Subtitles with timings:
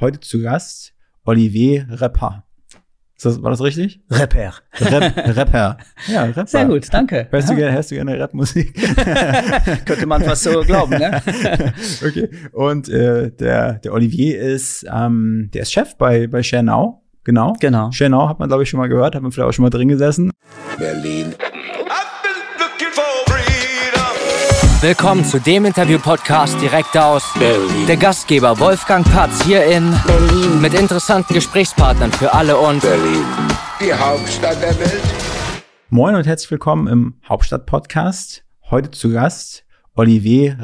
[0.00, 0.94] heute zu Gast
[1.24, 2.44] Olivier Repper.
[3.22, 4.00] Das, war das richtig?
[4.08, 4.54] Rapper.
[4.80, 5.76] Rap, Rapper.
[6.08, 6.46] Ja, Rapper.
[6.46, 7.28] Sehr gut, danke.
[7.30, 8.74] Hörst, du, gerne, hörst du gerne Rapmusik?
[9.84, 11.20] Könnte man fast so glauben, ne?
[12.06, 12.30] okay.
[12.52, 17.02] Und äh, der, der Olivier ist, ähm, der ist Chef bei, bei Schernau.
[17.24, 17.54] Genau.
[17.60, 17.92] Genau.
[17.92, 19.88] Schernau hat man, glaube ich, schon mal gehört, hat man vielleicht auch schon mal drin
[19.88, 20.32] gesessen.
[20.78, 21.34] Berlin.
[24.82, 27.86] Willkommen zu dem Interview-Podcast direkt aus Berlin.
[27.86, 33.26] Der Gastgeber Wolfgang Patz hier in Berlin mit interessanten Gesprächspartnern für alle und Berlin,
[33.78, 35.02] die Hauptstadt der Welt.
[35.90, 38.42] Moin und herzlich willkommen im Hauptstadt-Podcast.
[38.70, 40.56] Heute zu Gast Olivier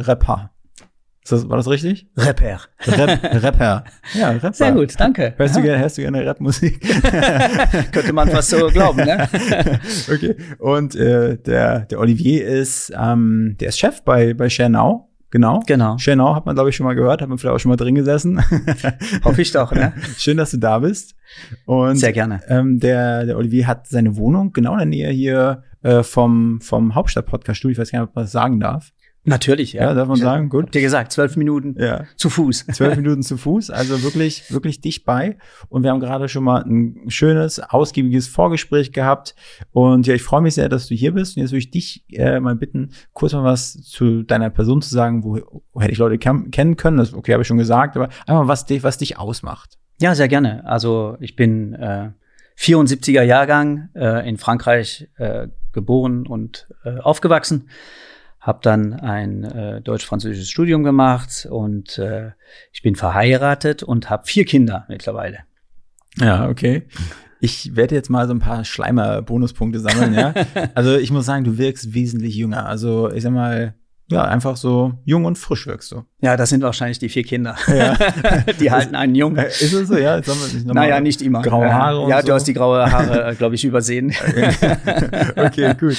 [1.26, 1.36] Repper.
[1.36, 2.06] Das, war das richtig?
[2.16, 2.60] Rapper.
[2.86, 3.84] Rap, Rapper.
[4.14, 4.52] Ja, Rapper.
[4.52, 5.34] Sehr gut, danke.
[5.36, 5.60] Hörst, ja.
[5.60, 6.80] du, gerne, hörst du gerne Rapmusik?
[7.92, 9.28] Könnte man fast so glauben, ne?
[10.12, 10.36] okay.
[10.58, 15.08] Und äh, der, der Olivier ist, ähm, der ist Chef bei, bei Schernau.
[15.30, 15.62] Genau.
[15.66, 15.98] Genau.
[15.98, 17.96] Schernau hat man, glaube ich, schon mal gehört, hat man vielleicht auch schon mal drin
[17.96, 18.40] gesessen.
[19.24, 19.92] Hoffe ich doch, ne?
[20.16, 21.16] Schön, dass du da bist.
[21.64, 22.40] Und, Sehr gerne.
[22.48, 26.94] Ähm, der, der Olivier hat seine Wohnung genau in der Nähe hier äh, vom, vom
[26.94, 27.72] Hauptstadt-Podcast-Studio.
[27.72, 28.92] Ich weiß gar nicht, ob man das sagen darf.
[29.26, 29.82] Natürlich, ja.
[29.82, 30.66] Ja, darf man sagen, gut.
[30.66, 32.04] Habt ihr gesagt, zwölf Minuten ja.
[32.14, 32.66] zu Fuß.
[32.72, 35.36] Zwölf Minuten zu Fuß, also wirklich, wirklich dicht bei.
[35.68, 39.34] Und wir haben gerade schon mal ein schönes, ausgiebiges Vorgespräch gehabt.
[39.72, 41.36] Und ja, ich freue mich sehr, dass du hier bist.
[41.36, 44.90] Und jetzt würde ich dich äh, mal bitten, kurz mal was zu deiner Person zu
[44.90, 45.40] sagen, wo,
[45.72, 46.96] wo hätte ich Leute kennen können.
[46.96, 49.76] Das okay, habe ich schon gesagt, aber einmal was dich, was dich ausmacht.
[50.00, 50.64] Ja, sehr gerne.
[50.66, 52.10] Also ich bin äh,
[52.58, 57.68] 74er Jahrgang, äh, in Frankreich äh, geboren und äh, aufgewachsen
[58.46, 62.30] habe dann ein äh, deutsch-französisches Studium gemacht und äh,
[62.72, 65.40] ich bin verheiratet und habe vier Kinder mittlerweile.
[66.16, 66.84] Ja, okay.
[67.40, 70.32] Ich werde jetzt mal so ein paar Schleimer-Bonuspunkte sammeln, ja.
[70.74, 72.66] Also ich muss sagen, du wirkst wesentlich jünger.
[72.66, 73.74] Also ich sag mal,
[74.08, 76.04] ja, einfach so jung und frisch wirkst du.
[76.20, 77.56] Ja, das sind wahrscheinlich die vier Kinder.
[77.66, 77.96] Ja.
[78.60, 79.36] die halten einen jung.
[79.36, 80.18] Äh, ist es so, ja?
[80.18, 81.42] Jetzt haben wir nicht naja, nicht immer.
[81.42, 81.98] Graue Haare.
[81.98, 82.28] Und ja, so.
[82.28, 84.14] du hast die graue Haare, glaube ich, übersehen.
[85.36, 85.96] okay, gut.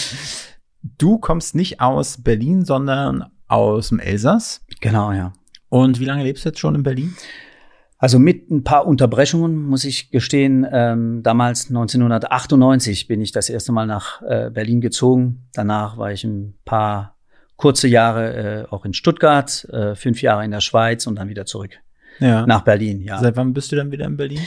[0.97, 4.65] Du kommst nicht aus Berlin, sondern aus dem Elsass.
[4.81, 5.33] Genau, ja.
[5.69, 7.15] Und wie lange lebst du jetzt schon in Berlin?
[7.99, 10.67] Also mit ein paar Unterbrechungen muss ich gestehen.
[10.71, 15.47] Ähm, damals 1998 bin ich das erste Mal nach äh, Berlin gezogen.
[15.53, 17.15] Danach war ich ein paar
[17.55, 21.47] kurze Jahre äh, auch in Stuttgart, äh, fünf Jahre in der Schweiz und dann wieder
[21.47, 21.71] zurück
[22.19, 22.45] ja.
[22.45, 23.01] nach Berlin.
[23.01, 23.19] Ja.
[23.19, 24.41] Seit wann bist du dann wieder in Berlin?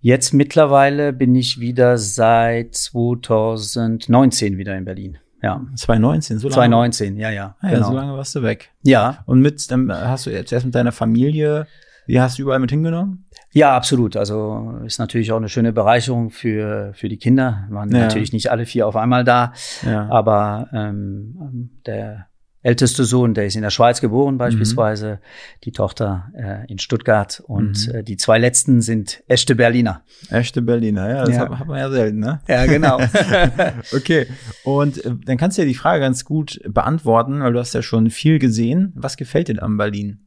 [0.00, 5.18] Jetzt mittlerweile bin ich wieder seit 2019 wieder in Berlin.
[5.44, 5.60] Ja.
[5.76, 6.54] 2019, so lange?
[6.54, 7.54] 2019, ja, ja.
[7.60, 7.88] Ah, ja genau.
[7.88, 8.70] So lange warst du weg.
[8.82, 9.18] Ja.
[9.26, 11.66] Und mit, dann hast du zuerst mit deiner Familie,
[12.08, 13.26] die hast du überall mit hingenommen?
[13.52, 14.16] Ja, absolut.
[14.16, 17.66] Also ist natürlich auch eine schöne Bereicherung für, für die Kinder.
[17.68, 18.00] Waren ja.
[18.00, 19.52] natürlich nicht alle vier auf einmal da.
[19.84, 20.08] Ja.
[20.10, 22.26] Aber ähm, der
[22.64, 25.60] älteste Sohn, der ist in der Schweiz geboren beispielsweise, mhm.
[25.64, 27.94] die Tochter äh, in Stuttgart und mhm.
[27.96, 30.02] äh, die zwei letzten sind echte Berliner.
[30.30, 31.40] Echte Berliner, ja, das ja.
[31.42, 32.40] Hat, hat, man ja selten, ne?
[32.48, 32.98] Ja, genau.
[33.94, 34.26] okay,
[34.64, 37.82] und äh, dann kannst du ja die Frage ganz gut beantworten, weil du hast ja
[37.82, 38.94] schon viel gesehen.
[38.96, 40.26] Was gefällt dir an Berlin?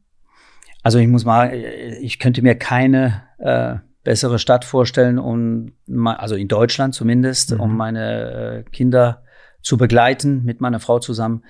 [0.84, 5.72] Also ich muss mal, ich könnte mir keine äh, bessere Stadt vorstellen, um,
[6.04, 7.60] also in Deutschland zumindest, mhm.
[7.60, 9.24] um meine äh, Kinder
[9.60, 11.42] zu begleiten mit meiner Frau zusammen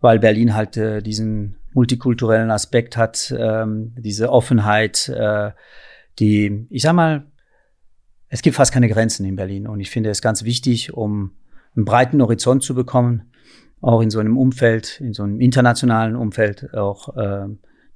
[0.00, 5.52] weil Berlin halt äh, diesen multikulturellen Aspekt hat, ähm, diese Offenheit, äh,
[6.18, 7.26] die, ich sag mal,
[8.28, 11.32] es gibt fast keine Grenzen in Berlin und ich finde es ganz wichtig, um
[11.76, 13.30] einen breiten Horizont zu bekommen,
[13.80, 17.46] auch in so einem Umfeld, in so einem internationalen Umfeld auch äh,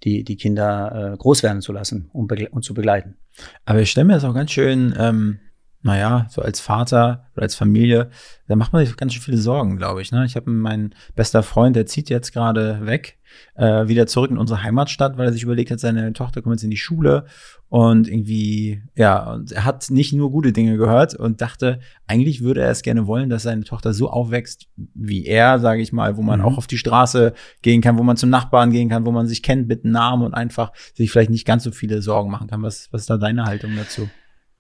[0.02, 3.16] die, die Kinder äh, groß werden zu lassen und, und zu begleiten.
[3.64, 5.40] Aber ich stelle mir das auch ganz schön ähm,
[5.84, 8.08] naja, so als Vater oder als Familie,
[8.48, 10.12] da macht man sich ganz schön viele Sorgen, glaube ich.
[10.12, 10.24] Ne?
[10.24, 13.18] Ich habe meinen bester Freund, der zieht jetzt gerade weg,
[13.54, 16.64] äh, wieder zurück in unsere Heimatstadt, weil er sich überlegt hat, seine Tochter kommt jetzt
[16.64, 17.26] in die Schule
[17.68, 22.62] und irgendwie, ja, und er hat nicht nur gute Dinge gehört und dachte, eigentlich würde
[22.62, 26.22] er es gerne wollen, dass seine Tochter so aufwächst wie er, sage ich mal, wo
[26.22, 26.46] man mhm.
[26.46, 29.42] auch auf die Straße gehen kann, wo man zum Nachbarn gehen kann, wo man sich
[29.42, 32.62] kennt mit Namen und einfach sich vielleicht nicht ganz so viele Sorgen machen kann.
[32.62, 34.08] Was, was ist da deine Haltung dazu?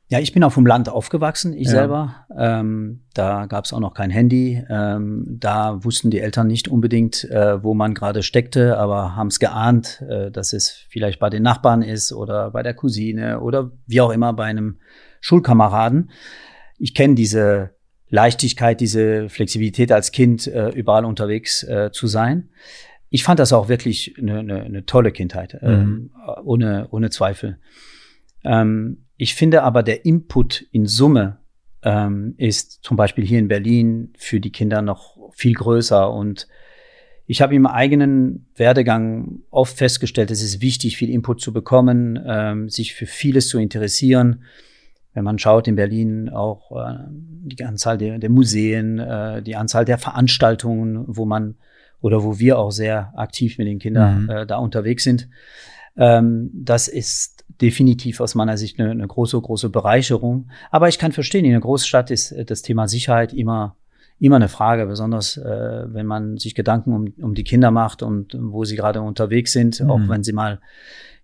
[0.08, 1.72] Ja, ich bin auf dem Land aufgewachsen, ich ja.
[1.72, 2.26] selber.
[2.36, 4.62] Ähm, da gab es auch noch kein Handy.
[4.68, 9.38] Ähm, da wussten die Eltern nicht unbedingt, äh, wo man gerade steckte, aber haben es
[9.38, 14.02] geahnt, äh, dass es vielleicht bei den Nachbarn ist oder bei der Cousine oder wie
[14.02, 14.78] auch immer bei einem
[15.20, 16.10] Schulkameraden.
[16.78, 17.70] Ich kenne diese
[18.10, 22.50] Leichtigkeit, diese Flexibilität als Kind, äh, überall unterwegs äh, zu sein.
[23.08, 25.68] Ich fand das auch wirklich eine, eine, eine tolle Kindheit, mhm.
[25.68, 26.10] ähm,
[26.44, 27.58] ohne, ohne Zweifel.
[28.44, 31.38] Ähm, ich finde aber, der Input in Summe
[31.82, 36.46] ähm, ist zum Beispiel hier in Berlin für die Kinder noch viel größer und
[37.24, 42.68] ich habe im eigenen Werdegang oft festgestellt, es ist wichtig, viel Input zu bekommen, ähm,
[42.68, 44.42] sich für vieles zu interessieren.
[45.14, 49.86] Wenn man schaut in Berlin auch äh, die Anzahl der, der Museen, äh, die Anzahl
[49.86, 51.54] der Veranstaltungen, wo man
[52.02, 54.28] oder wo wir auch sehr aktiv mit den Kindern mhm.
[54.28, 55.30] äh, da unterwegs sind.
[55.96, 60.48] Ähm, das ist definitiv aus meiner Sicht eine, eine große, große Bereicherung.
[60.70, 63.76] Aber ich kann verstehen, in einer Großstadt ist äh, das Thema Sicherheit immer
[64.20, 68.36] immer eine Frage, besonders äh, wenn man sich Gedanken um, um die Kinder macht und
[68.38, 69.90] wo sie gerade unterwegs sind, mhm.
[69.90, 70.60] auch wenn sie mal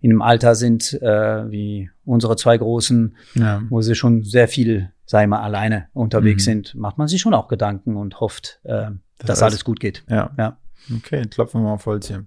[0.01, 3.63] in einem Alter sind äh, wie unsere zwei Großen, ja.
[3.69, 6.51] wo sie schon sehr viel, sei mal, alleine unterwegs mhm.
[6.51, 9.79] sind, macht man sich schon auch Gedanken und hofft, äh, das dass alles, alles gut
[9.79, 10.05] geht.
[10.09, 10.31] Ja.
[10.39, 10.57] ja.
[10.97, 12.25] Okay, klopfen wir mal auf Holz hier.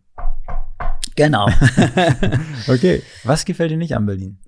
[1.15, 1.48] Genau.
[2.68, 4.39] okay, was gefällt dir nicht an Berlin?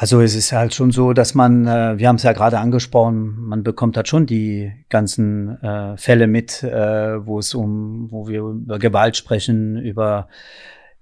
[0.00, 3.36] Also es ist halt schon so, dass man, äh, wir haben es ja gerade angesprochen,
[3.38, 8.40] man bekommt halt schon die ganzen äh, Fälle mit, äh, wo es um, wo wir
[8.40, 10.28] über Gewalt sprechen, über,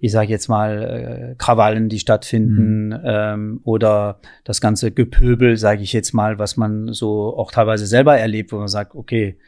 [0.01, 3.01] ich sage jetzt mal, äh, Krawallen, die stattfinden, mhm.
[3.05, 8.19] ähm, oder das ganze Gepöbel, sage ich jetzt mal, was man so auch teilweise selber
[8.19, 9.39] erlebt, wo man sagt, okay,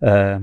[0.00, 0.40] äh,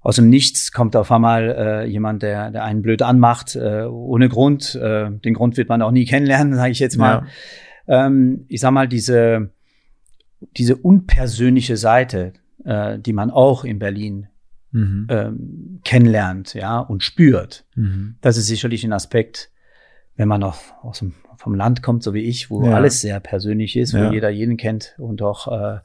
[0.00, 4.28] aus dem Nichts kommt auf einmal äh, jemand, der, der einen blöd anmacht, äh, ohne
[4.28, 4.74] Grund.
[4.74, 7.12] Äh, den Grund wird man auch nie kennenlernen, sage ich jetzt mal.
[7.12, 7.26] Ja
[7.88, 9.50] ähm, ich sag mal, diese,
[10.56, 12.34] diese unpersönliche Seite,
[12.64, 14.28] äh, die man auch in Berlin
[14.70, 15.06] mhm.
[15.08, 17.64] ähm, kennenlernt, ja, und spürt.
[17.74, 18.16] Mhm.
[18.20, 19.50] Das ist sicherlich ein Aspekt,
[20.16, 22.74] wenn man noch aus dem, vom Land kommt, so wie ich, wo ja.
[22.74, 24.12] alles sehr persönlich ist, wo ja.
[24.12, 25.78] jeder jeden kennt und auch äh,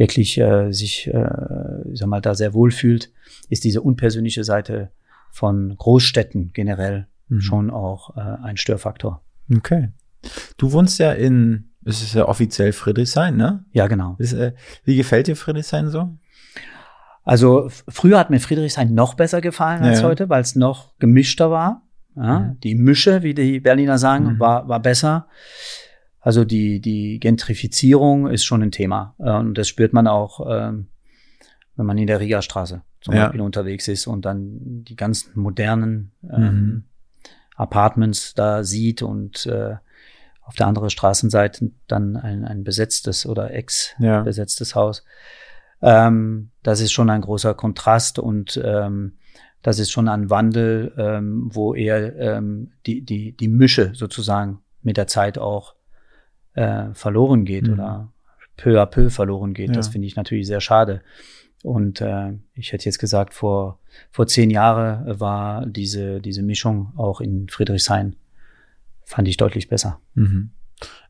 [0.00, 3.12] wirklich äh, sich, äh, ich sag mal, da sehr wohl fühlt,
[3.50, 4.90] ist diese unpersönliche Seite
[5.30, 7.40] von Großstädten generell mhm.
[7.42, 9.22] schon auch äh, ein Störfaktor.
[9.54, 9.90] Okay.
[10.56, 13.64] Du wohnst ja in, es ist ja offiziell Friedrichshain, ne?
[13.72, 14.16] Ja, genau.
[14.18, 14.54] Ist, äh,
[14.84, 16.16] wie gefällt dir Friedrichshain so?
[17.22, 20.08] Also früher hat mir Friedrichshain noch besser gefallen als ja.
[20.08, 21.82] heute, weil es noch gemischter war.
[22.16, 22.60] Ja, mhm.
[22.60, 24.40] Die Mische, wie die Berliner sagen, mhm.
[24.40, 25.28] war, war besser.
[26.20, 29.14] Also die, die Gentrifizierung ist schon ein Thema.
[29.18, 30.88] Äh, und das spürt man auch, ähm,
[31.76, 33.24] wenn man in der Riga-Straße zum ja.
[33.24, 36.84] Beispiel unterwegs ist und dann die ganzen modernen ähm, mhm.
[37.56, 39.76] Apartments da sieht und äh,
[40.42, 44.74] auf der anderen Straßenseite dann ein, ein besetztes oder ex-besetztes ja.
[44.74, 45.04] Haus.
[45.80, 49.16] Ähm, das ist schon ein großer Kontrast und ähm,
[49.62, 54.96] das ist schon ein Wandel, ähm, wo eher ähm, die, die, die Mische sozusagen mit
[54.96, 55.74] der Zeit auch
[56.54, 57.74] äh, verloren geht mhm.
[57.74, 58.12] oder
[58.56, 59.68] peu à peu verloren geht.
[59.68, 59.74] Ja.
[59.74, 61.02] Das finde ich natürlich sehr schade.
[61.62, 63.78] Und äh, ich hätte jetzt gesagt, vor,
[64.10, 68.16] vor zehn Jahren war diese, diese Mischung auch in Friedrichshain
[69.04, 70.00] fand ich deutlich besser.
[70.14, 70.50] Mhm.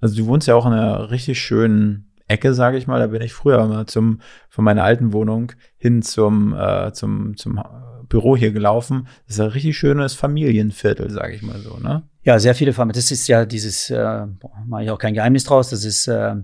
[0.00, 2.98] Also du wohnst ja auch in einer richtig schönen Ecke, sage ich mal.
[2.98, 7.62] Da bin ich früher mal zum von meiner alten Wohnung hin zum äh, zum zum
[8.10, 9.08] Büro hier gelaufen.
[9.26, 12.02] Das ist ein richtig schönes Familienviertel, sage ich mal so, ne?
[12.22, 12.96] Ja, sehr viele Familien.
[12.96, 14.26] Das ist ja dieses, äh,
[14.66, 15.70] mache ich auch kein Geheimnis draus.
[15.70, 16.34] Das ist äh,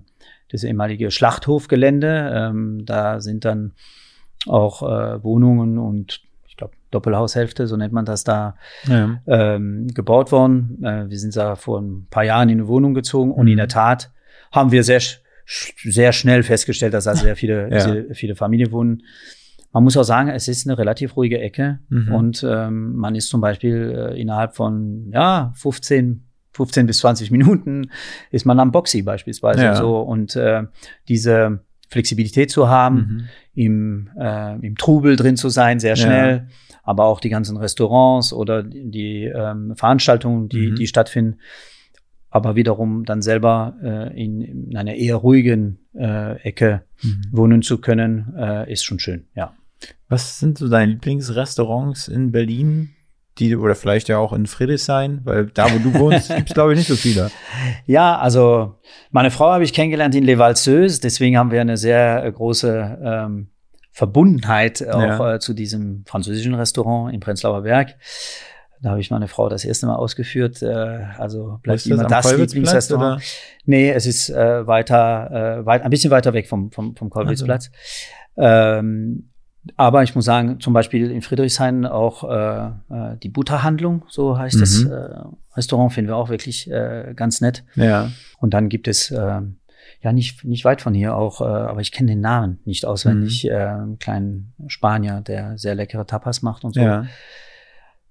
[0.49, 2.31] das ehemalige Schlachthofgelände.
[2.33, 3.73] Ähm, da sind dann
[4.47, 6.21] auch äh, Wohnungen und
[6.91, 8.55] Doppelhaushälfte, so nennt man das da,
[8.87, 9.19] ja.
[9.27, 10.81] ähm, gebaut worden.
[10.83, 13.57] Äh, wir sind da vor ein paar Jahren in eine Wohnung gezogen und in mhm.
[13.57, 14.11] der Tat
[14.51, 15.01] haben wir sehr,
[15.45, 17.79] sehr schnell festgestellt, dass da sehr viele, ja.
[17.81, 19.03] sehr viele Familien wohnen.
[19.71, 22.13] Man muss auch sagen, es ist eine relativ ruhige Ecke mhm.
[22.13, 26.23] und ähm, man ist zum Beispiel äh, innerhalb von ja 15
[26.53, 27.91] 15 bis 20 Minuten
[28.31, 29.75] ist man am Boxy beispielsweise ja.
[29.75, 30.63] so und äh,
[31.07, 31.59] diese
[31.89, 33.27] Flexibilität zu haben, mhm.
[33.53, 36.47] im, äh, im Trubel drin zu sein, sehr schnell.
[36.49, 36.53] Ja
[36.87, 40.75] aber auch die ganzen Restaurants oder die ähm, Veranstaltungen, die, mhm.
[40.75, 41.41] die stattfinden.
[42.37, 47.21] Aber wiederum dann selber äh, in, in einer eher ruhigen äh, Ecke mhm.
[47.31, 49.53] wohnen zu können, äh, ist schon schön, ja.
[50.07, 52.91] Was sind so deine Lieblingsrestaurants in Berlin?
[53.39, 56.73] Die, oder vielleicht ja auch in Friedrichshain, weil da, wo du wohnst, gibt es, glaube
[56.73, 57.31] ich, nicht so viele.
[57.85, 58.75] Ja, also
[59.09, 63.47] meine Frau habe ich kennengelernt in Les Valseuses, deswegen haben wir eine sehr große ähm,
[63.91, 65.33] Verbundenheit auch ja.
[65.33, 67.95] äh, zu diesem französischen Restaurant im Prenzlauer Berg.
[68.81, 70.61] Da habe ich meine Frau das erste Mal ausgeführt.
[70.61, 70.67] Äh,
[71.17, 73.21] also bleibt immer das, das Lieblingsrestaurant.
[73.65, 77.71] Nee, es ist äh, weiter, äh, weit, ein bisschen weiter weg vom, vom, vom Kolwitzplatz.
[78.35, 78.79] Also.
[78.79, 79.29] Ähm,
[79.75, 84.55] aber ich muss sagen, zum Beispiel in Friedrichshain auch äh, äh die Butterhandlung, so heißt
[84.55, 84.59] mhm.
[84.59, 85.19] das äh,
[85.55, 87.65] Restaurant, finden wir auch wirklich äh, ganz nett.
[87.75, 88.11] Ja.
[88.39, 89.41] Und dann gibt es äh,
[90.01, 93.43] ja nicht, nicht weit von hier auch, äh, aber ich kenne den Namen nicht auswendig,
[93.43, 93.49] mhm.
[93.49, 96.81] äh, einen kleinen Spanier, der sehr leckere Tapas macht und so.
[96.81, 97.05] Ja.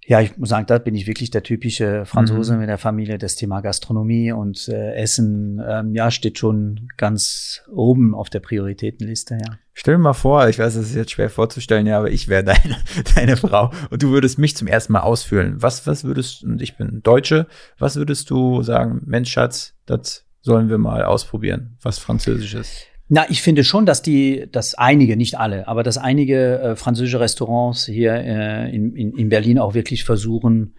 [0.08, 2.60] Ja, ich muss sagen, da bin ich wirklich der typische Franzose mhm.
[2.60, 3.18] mit der Familie.
[3.18, 9.34] Das Thema Gastronomie und äh, Essen, ähm, ja, steht schon ganz oben auf der Prioritätenliste,
[9.34, 9.58] ja.
[9.74, 12.44] Stell dir mal vor, ich weiß, das ist jetzt schwer vorzustellen, ja, aber ich wäre
[12.44, 12.76] deine,
[13.16, 15.60] deine Frau und du würdest mich zum ersten Mal ausfüllen.
[15.60, 17.48] Was, was würdest, und ich bin Deutsche,
[17.78, 22.86] was würdest du sagen, Mensch, Schatz, das sollen wir mal ausprobieren, was Französisch ist?
[23.08, 27.20] Na, ich finde schon, dass die, dass einige, nicht alle, aber dass einige äh, französische
[27.20, 30.74] Restaurants hier äh, in, in, in Berlin auch wirklich versuchen,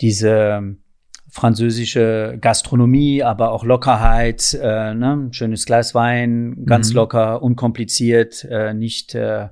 [0.00, 0.76] diese
[1.30, 5.28] französische Gastronomie, aber auch Lockerheit, äh, ne?
[5.30, 6.96] schönes Glas Wein, ganz mhm.
[6.96, 9.48] locker, unkompliziert, äh, nicht äh,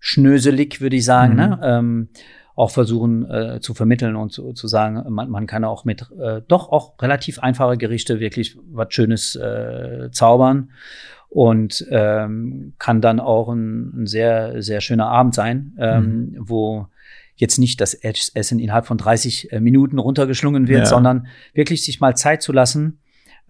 [0.00, 1.36] schnöselig, würde ich sagen.
[1.36, 1.46] Ne?
[1.46, 1.50] Mhm.
[1.50, 1.58] Ne?
[1.62, 2.08] Ähm,
[2.56, 6.42] auch versuchen äh, zu vermitteln und zu, zu sagen, man, man kann auch mit äh,
[6.48, 10.70] doch auch relativ einfache Gerichte wirklich was Schönes äh, zaubern
[11.28, 16.36] und ähm, kann dann auch ein, ein sehr, sehr schöner Abend sein, ähm, mhm.
[16.40, 16.86] wo
[17.36, 20.86] jetzt nicht das Essen innerhalb von 30 äh, Minuten runtergeschlungen wird, ja.
[20.86, 22.98] sondern wirklich sich mal Zeit zu lassen,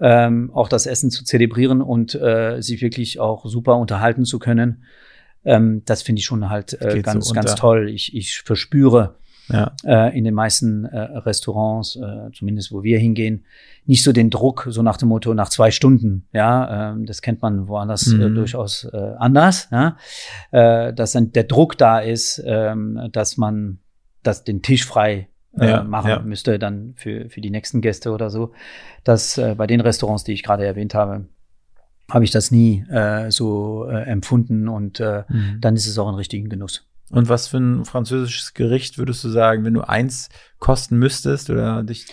[0.00, 4.84] ähm, auch das Essen zu zelebrieren und äh, sich wirklich auch super unterhalten zu können.
[5.44, 7.88] Ähm, das finde ich schon halt äh, ganz, so ganz toll.
[7.88, 9.16] Ich, ich verspüre
[9.48, 9.72] ja.
[9.84, 13.44] äh, in den meisten äh, Restaurants, äh, zumindest wo wir hingehen,
[13.86, 16.28] nicht so den Druck, so nach dem Motto nach zwei Stunden.
[16.32, 18.34] Ja, ähm, das kennt man woanders äh, mhm.
[18.34, 19.68] durchaus äh, anders.
[19.70, 19.96] Ja?
[20.50, 23.78] Äh, dass dann der Druck da ist, ähm, dass man
[24.22, 26.20] das den Tisch frei ja, machen ja.
[26.20, 28.52] müsste dann für für die nächsten Gäste oder so.
[29.02, 31.24] Das bei den Restaurants, die ich gerade erwähnt habe,
[32.10, 35.58] habe ich das nie äh, so äh, empfunden und äh, mhm.
[35.60, 36.87] dann ist es auch ein richtigen Genuss.
[37.10, 41.82] Und was für ein französisches Gericht würdest du sagen, wenn du eins kosten müsstest oder
[41.82, 42.06] dich?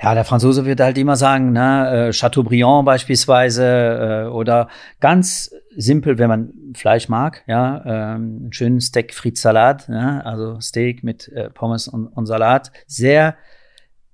[0.00, 4.68] Ja, der Franzose wird halt immer sagen, ne, äh, Chateaubriand beispielsweise äh, oder
[5.00, 10.60] ganz simpel, wenn man Fleisch mag, ja, ähm, einen schönen Steak Fritz Salat, ja, also
[10.60, 13.36] Steak mit äh, Pommes und, und Salat, sehr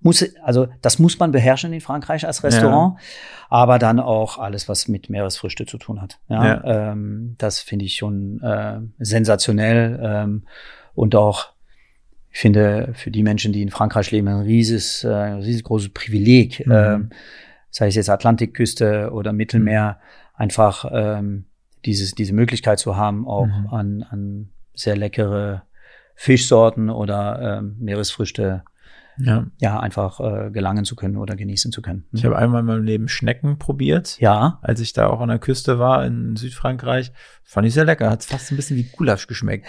[0.02, 3.04] muss, also das muss man beherrschen in Frankreich als Restaurant, ja.
[3.48, 6.18] aber dann auch alles, was mit Meeresfrüchte zu tun hat.
[6.28, 6.92] Ja, ja.
[6.92, 10.46] Ähm, das finde ich schon äh, sensationell ähm,
[10.94, 11.52] und auch
[12.32, 16.72] ich finde für die Menschen, die in Frankreich leben, ein rieses, äh, riesengroßes Privileg, mhm.
[16.72, 17.10] ähm,
[17.70, 20.40] sei es jetzt Atlantikküste oder Mittelmeer, mhm.
[20.40, 21.44] einfach ähm,
[21.84, 23.68] dieses, diese Möglichkeit zu haben, auch mhm.
[23.70, 25.62] an, an sehr leckere
[26.14, 28.62] Fischsorten oder ähm, Meeresfrüchte
[29.18, 32.04] ja, ja einfach äh, gelangen zu können oder genießen zu können.
[32.12, 34.18] Ich habe einmal in meinem Leben Schnecken probiert.
[34.20, 34.58] Ja.
[34.62, 37.12] Als ich da auch an der Küste war in Südfrankreich.
[37.44, 38.08] Fand ich sehr lecker.
[38.08, 39.66] Hat fast ein bisschen wie Gulasch geschmeckt.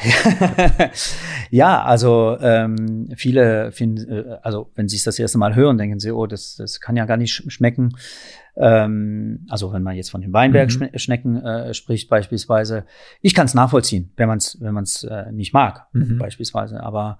[1.49, 5.99] ja, also ähm, viele finden, äh, also wenn sie es das erste Mal hören, denken
[5.99, 7.95] sie, oh, das, das kann ja gar nicht schmecken.
[8.55, 11.45] Ähm, also wenn man jetzt von den Weinbergschnecken mhm.
[11.45, 12.85] äh, spricht beispielsweise.
[13.21, 16.19] Ich kann es nachvollziehen, wenn man es wenn man's, äh, nicht mag, mhm.
[16.19, 16.81] beispielsweise.
[16.81, 17.19] Aber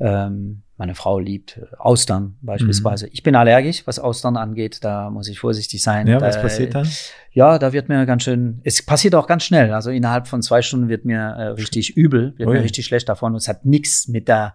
[0.00, 3.06] ähm, meine Frau liebt Austern beispielsweise.
[3.06, 3.10] Mhm.
[3.12, 4.84] Ich bin allergisch, was Austern angeht.
[4.84, 6.06] Da muss ich vorsichtig sein.
[6.06, 6.88] Ja, was passiert dann?
[7.32, 9.72] Ja, da wird mir ganz schön, es passiert auch ganz schnell.
[9.72, 12.56] Also innerhalb von zwei Stunden wird mir äh, richtig übel, wird Ui.
[12.56, 13.32] mir richtig schlecht davon.
[13.32, 14.54] Und es hat nichts mit der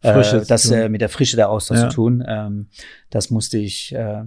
[0.00, 1.88] Frische äh, das, äh, mit der Frische der Auster ja.
[1.88, 2.24] zu tun.
[2.26, 2.68] Ähm,
[3.10, 4.24] das musste ich äh,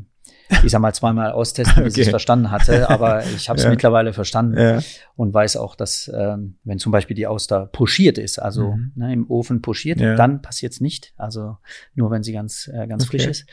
[0.63, 2.01] ich sag mal, zweimal austesten, bis okay.
[2.01, 2.89] ich es verstanden hatte.
[2.89, 3.69] Aber ich habe es ja.
[3.69, 4.79] mittlerweile verstanden ja.
[5.15, 8.91] und weiß auch, dass ähm, wenn zum Beispiel die Auster pochiert ist, also mhm.
[8.95, 10.15] ne, im Ofen pochiert, ja.
[10.15, 11.13] dann passiert es nicht.
[11.17, 11.57] Also
[11.95, 13.17] nur wenn sie ganz, äh, ganz okay.
[13.17, 13.45] frisch ist.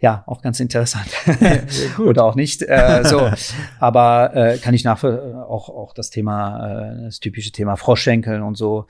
[0.00, 1.06] Ja, auch ganz interessant.
[1.98, 2.62] Oder auch nicht.
[2.62, 3.30] Äh, so.
[3.78, 8.56] Aber äh, kann ich nachvollziehen, auch, auch das Thema, äh, das typische Thema Froschschenkeln und
[8.56, 8.86] so.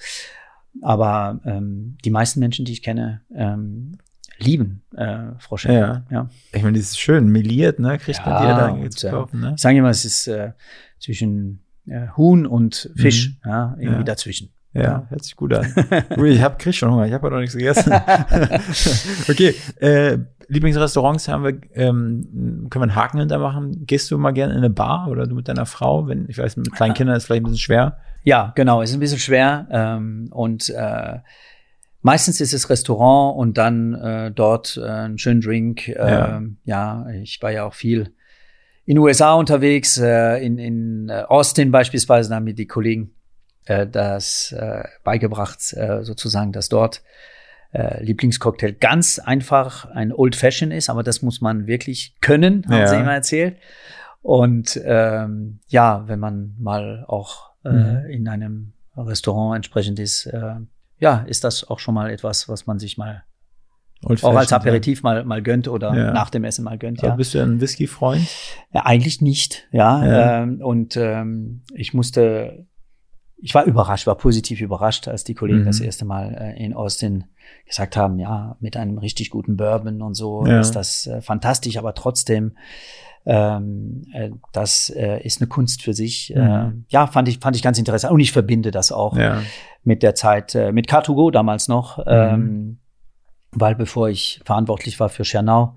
[0.81, 3.99] Aber ähm, die meisten Menschen, die ich kenne, ähm,
[4.39, 5.57] lieben, äh, Frau.
[5.65, 6.05] Ja.
[6.11, 6.29] ja.
[6.53, 7.99] Ich meine, das ist schön, meliert, ne?
[7.99, 9.53] Kriegt ja, man dir da und, zu kaufen, ne?
[9.57, 10.53] Ich sage immer, es ist äh,
[10.99, 13.51] zwischen äh, Huhn und Fisch, mhm.
[13.51, 14.05] ja, irgendwie ja.
[14.05, 14.51] dazwischen.
[14.75, 15.67] Ja, ja, hört sich gut an.
[16.17, 17.93] Ui, ich hab, krieg schon Hunger, ich habe noch nichts gegessen.
[19.29, 23.85] okay, äh, Lieblingsrestaurants haben wir, ähm, können wir einen Haken hinter machen.
[23.87, 26.07] Gehst du mal gerne in eine Bar oder du mit deiner Frau?
[26.09, 27.99] Wenn, ich weiß, mit kleinen Kindern ist vielleicht ein bisschen schwer.
[28.23, 29.67] Ja, genau, ist ein bisschen schwer.
[29.71, 31.19] Ähm, und äh,
[32.03, 35.89] Meistens ist es Restaurant und dann äh, dort äh, einen schönen Drink.
[35.89, 36.43] Äh, ja.
[36.65, 38.13] ja, ich war ja auch viel
[38.85, 43.15] in den USA unterwegs, äh, in, in äh, Austin beispielsweise, da haben mir die Kollegen
[43.67, 47.03] äh, das äh, beigebracht, äh, sozusagen, dass dort
[47.73, 52.73] äh, Lieblingscocktail ganz einfach ein Old Fashion ist, aber das muss man wirklich können, haben
[52.73, 52.87] ja.
[52.89, 53.57] sie immer erzählt.
[54.21, 58.07] Und ähm, ja, wenn man mal auch äh, mhm.
[58.11, 60.57] in einem Restaurant entsprechend ist, äh,
[61.03, 63.25] ja, ist das auch schon mal etwas, was man sich mal
[64.05, 66.13] auch als Aperitif mal, mal gönnt oder ja.
[66.13, 67.03] nach dem Essen mal gönnt.
[67.03, 67.09] Ja.
[67.09, 68.27] Aber bist du ein Whisky-Freund?
[68.73, 70.05] Ja, eigentlich nicht, ja.
[70.05, 70.43] ja.
[70.43, 72.67] Ähm, und ähm, ich musste
[73.45, 75.67] ich war überrascht, war positiv überrascht, als die Kollegen mhm.
[75.67, 77.25] das erste Mal äh, in Austin
[77.67, 81.95] gesagt haben, ja, mit einem richtig guten Bourbon und so ist das äh, fantastisch, aber
[81.95, 82.57] trotzdem,
[83.27, 86.33] ähm, äh, das äh, ist eine Kunst für sich.
[86.35, 86.41] Mhm.
[86.41, 88.13] Äh, ja, fand ich, fand ich ganz interessant.
[88.13, 89.43] Und ich verbinde das auch ja.
[89.85, 92.05] Mit der Zeit, äh, mit Car2Go damals noch, mhm.
[92.07, 92.79] ähm,
[93.53, 95.75] weil bevor ich verantwortlich war für Schernau,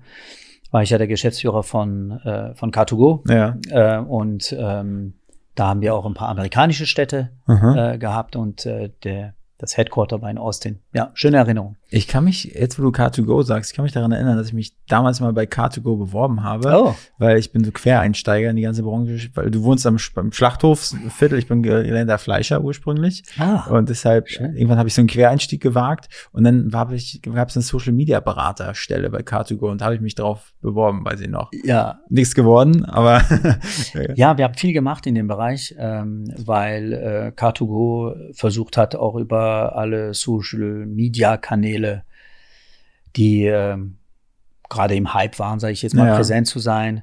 [0.70, 3.30] war ich ja der Geschäftsführer von, äh, von Car2Go.
[3.30, 3.56] Ja.
[3.70, 5.14] Äh, und ähm,
[5.54, 10.20] da haben wir auch ein paar amerikanische Städte äh, gehabt und äh, der das Headquarter
[10.20, 10.80] war in Austin.
[10.92, 11.76] Ja, schöne Erinnerung.
[11.88, 14.52] Ich kann mich, jetzt wo du Car2Go sagst, ich kann mich daran erinnern, dass ich
[14.52, 16.94] mich damals mal bei Car2Go beworben habe, oh.
[17.18, 21.38] weil ich bin so Quereinsteiger in die ganze Branche, weil du wohnst am, am Schlachthofsviertel,
[21.38, 24.56] ich bin gelernter Fleischer ursprünglich ah, und deshalb schön.
[24.56, 29.10] irgendwann habe ich so einen Quereinstieg gewagt und dann gab es eine Social Media Beraterstelle
[29.10, 31.50] bei Car2Go und da habe ich mich drauf beworben, weiß ich noch.
[31.64, 32.00] Ja.
[32.08, 33.22] Nichts geworden, aber
[34.16, 39.14] ja, wir haben viel gemacht in dem Bereich, ähm, weil äh, Car2Go versucht hat, auch
[39.14, 41.36] über alle Social Media
[41.76, 42.02] Kanäle
[43.16, 43.78] die äh,
[44.68, 46.16] gerade im Hype waren, sage ich jetzt mal, ja.
[46.16, 47.02] präsent zu sein,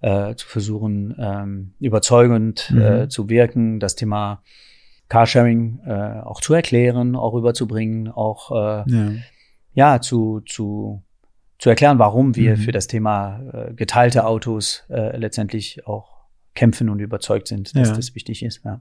[0.00, 2.82] äh, zu versuchen, ähm, überzeugend mhm.
[2.82, 4.42] äh, zu wirken, das Thema
[5.08, 9.12] Carsharing äh, auch zu erklären, auch rüberzubringen, auch äh, ja.
[9.74, 11.02] ja, zu, zu,
[11.58, 12.60] zu erklären, warum wir mhm.
[12.60, 16.10] für das Thema äh, geteilte Autos äh, letztendlich auch
[16.54, 17.94] kämpfen und überzeugt sind, dass ja.
[17.94, 18.62] das wichtig ist.
[18.64, 18.80] Ja.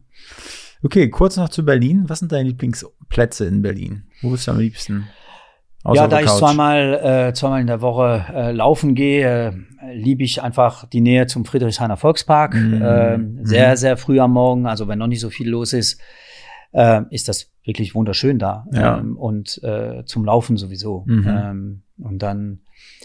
[0.81, 2.05] Okay, kurz noch zu Berlin.
[2.07, 4.05] Was sind deine Lieblingsplätze in Berlin?
[4.21, 5.07] Wo bist du am liebsten?
[5.93, 9.49] Ja, da ich zweimal, äh, zweimal in der Woche äh, laufen gehe,
[9.81, 12.53] äh, liebe ich einfach die Nähe zum Friedrichshainer Volkspark.
[12.53, 12.81] Mhm.
[12.81, 13.75] Äh, sehr, mhm.
[13.75, 15.99] sehr früh am Morgen, also wenn noch nicht so viel los ist,
[16.71, 18.65] äh, ist das wirklich wunderschön da.
[18.71, 18.97] Ja.
[18.97, 21.03] Ähm, und äh, zum Laufen sowieso.
[21.05, 21.27] Mhm.
[21.27, 22.61] Ähm, und dann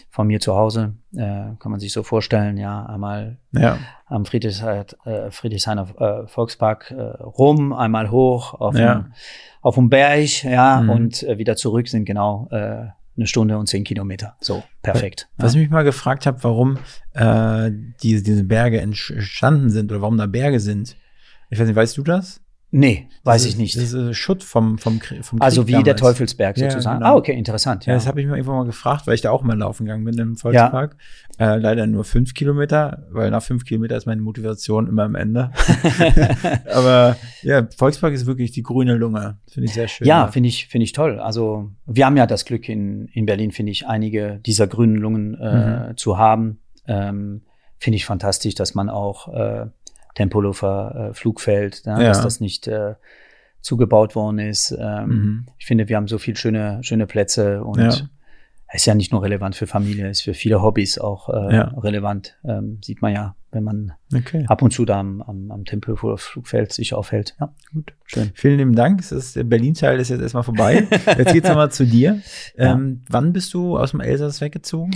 [0.09, 3.77] von mir zu Hause, äh, kann man sich so vorstellen, ja, einmal ja.
[4.07, 8.95] am Friedrichshainer, äh, Friedrichshainer äh, Volkspark äh, rum, einmal hoch auf ja.
[8.95, 9.13] dem
[9.61, 10.89] auf dem Berg, ja, mhm.
[10.89, 12.85] und äh, wieder zurück sind genau äh,
[13.17, 14.35] eine Stunde und zehn Kilometer.
[14.39, 15.27] So, perfekt.
[15.37, 15.59] Was ja.
[15.59, 16.77] ich mich mal gefragt habe, warum
[17.15, 20.95] diese, diese Berge entstanden sind oder warum da Berge sind.
[21.49, 22.41] Ich weiß nicht, weißt du das?
[22.69, 23.77] Nee, weiß ich nicht.
[23.77, 25.85] Das ist Schutt vom, vom, vom Also wie damals.
[25.85, 26.95] der Teufelsberg sozusagen.
[26.95, 27.15] Ja, genau.
[27.15, 27.85] Ah, okay, interessant.
[27.85, 29.85] Ja, ja das habe ich mir irgendwann mal gefragt, weil ich da auch mal laufen
[29.85, 30.97] gegangen bin im Volkspark.
[31.39, 31.53] Ja.
[31.53, 35.51] Äh, leider nur fünf Kilometer, weil nach fünf Kilometer ist meine Motivation immer am Ende.
[36.73, 39.37] Aber ja, Volkspark ist wirklich die grüne Lunge.
[39.49, 40.05] Finde ich sehr schön.
[40.05, 41.19] Ja, finde ich, finde ich toll.
[41.19, 45.35] Also wir haben ja das Glück in, in Berlin, finde ich, einige dieser grünen Lungen
[45.35, 45.97] äh, mhm.
[45.97, 46.59] zu haben.
[46.85, 47.43] Ähm,
[47.79, 49.67] finde ich fantastisch, dass man auch äh,
[50.17, 52.07] Tempelhofer äh, Flugfeld, ne, ja.
[52.09, 52.95] dass das nicht äh,
[53.61, 54.75] zugebaut worden ist.
[54.77, 55.47] Ähm, mhm.
[55.59, 57.93] Ich finde, wir haben so viele schöne, schöne Plätze und ja.
[58.73, 61.63] ist ja nicht nur relevant für Familie, ist für viele Hobbys auch äh, ja.
[61.77, 62.35] relevant.
[62.43, 64.43] Ähm, sieht man ja, wenn man okay.
[64.47, 67.35] ab und zu da am, am, am Tempelhofer Flugfeld sich aufhält.
[67.39, 67.93] Ja, gut.
[68.05, 68.31] Schön.
[68.33, 68.97] Vielen lieben Dank.
[68.97, 70.87] Das ist, der Berlin-Teil ist jetzt erstmal vorbei.
[71.15, 72.21] Jetzt geht's nochmal zu dir.
[72.57, 74.95] Ähm, wann bist du aus dem Elsass weggezogen?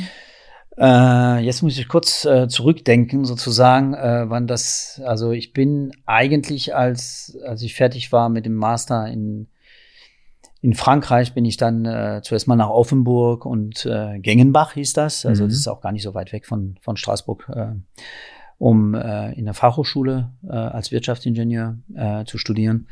[0.81, 6.73] Äh, jetzt muss ich kurz äh, zurückdenken, sozusagen, äh, wann das, also ich bin eigentlich,
[6.73, 9.47] als, als ich fertig war mit dem Master in,
[10.59, 15.23] in Frankreich, bin ich dann äh, zuerst mal nach Offenburg und äh, Gengenbach hieß das.
[15.23, 15.49] Also mhm.
[15.49, 17.75] das ist auch gar nicht so weit weg von, von Straßburg, äh,
[18.57, 22.87] um äh, in der Fachhochschule äh, als Wirtschaftsingenieur äh, zu studieren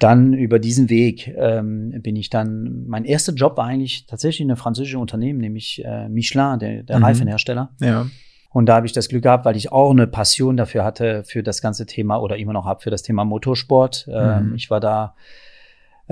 [0.00, 4.50] dann über diesen Weg ähm, bin ich dann, mein erster Job war eigentlich tatsächlich in
[4.50, 7.04] einem französischen Unternehmen, nämlich äh, Michelin, der, der mhm.
[7.04, 7.70] Reifenhersteller.
[7.80, 8.06] Ja.
[8.50, 11.42] Und da habe ich das Glück gehabt, weil ich auch eine Passion dafür hatte, für
[11.42, 14.08] das ganze Thema oder immer noch habe, für das Thema Motorsport.
[14.12, 14.54] Ähm, mhm.
[14.54, 15.14] ich war da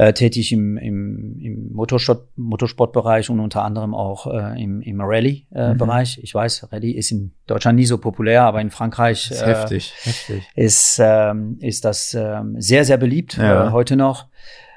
[0.01, 6.17] äh, tätig im, im, im Motorsport, Motorsportbereich und unter anderem auch äh, im, im Rallye-Bereich.
[6.17, 6.25] Äh, mhm.
[6.25, 10.49] Ich weiß, Rallye ist in Deutschland nie so populär, aber in Frankreich ist, heftig, heftig.
[10.55, 13.69] ist, ähm, ist das ähm, sehr, sehr beliebt, ja.
[13.69, 14.29] äh, heute noch.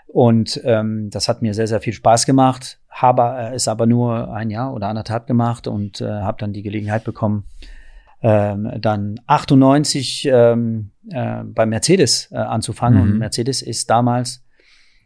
[0.08, 2.80] Und ähm, das hat mir sehr, sehr viel Spaß gemacht.
[2.90, 6.64] Habe äh, es aber nur ein Jahr oder anderthalb gemacht und äh, habe dann die
[6.64, 7.46] Gelegenheit bekommen,
[8.22, 13.06] ähm, dann 98 ähm, äh, bei Mercedes äh, anzufangen.
[13.06, 13.12] Mhm.
[13.14, 14.43] Und Mercedes ist damals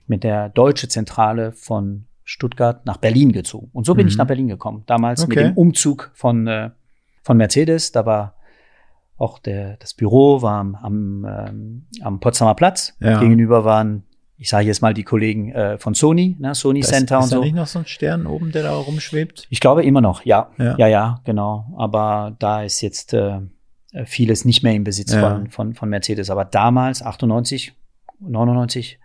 [0.08, 3.70] mit der deutsche Zentrale von Stuttgart nach Berlin gezogen.
[3.74, 4.10] Und so bin mhm.
[4.10, 4.84] ich nach Berlin gekommen.
[4.86, 5.30] Damals okay.
[5.30, 6.72] mit dem Umzug von, äh,
[7.24, 7.94] von Mercedes.
[7.94, 8.36] Da war
[9.18, 12.96] auch der, das Büro war am, am, ähm, am Potsdamer Platz.
[13.00, 13.20] Ja.
[13.20, 14.04] Gegenüber waren,
[14.38, 17.30] ich sage jetzt mal, die Kollegen äh, von Sony, ne, Sony das, Center ist und
[17.30, 17.36] so.
[17.38, 19.48] Ist da nicht noch so ein Stern oben, der da rumschwebt?
[19.50, 20.52] Ich glaube immer noch, ja.
[20.58, 21.74] Ja, ja, ja genau.
[21.78, 23.40] Aber da ist jetzt äh,
[24.06, 25.22] vieles nicht mehr im Besitz ja.
[25.22, 26.30] von, von, von Mercedes.
[26.30, 27.74] Aber damals, 98,
[28.20, 29.00] 99,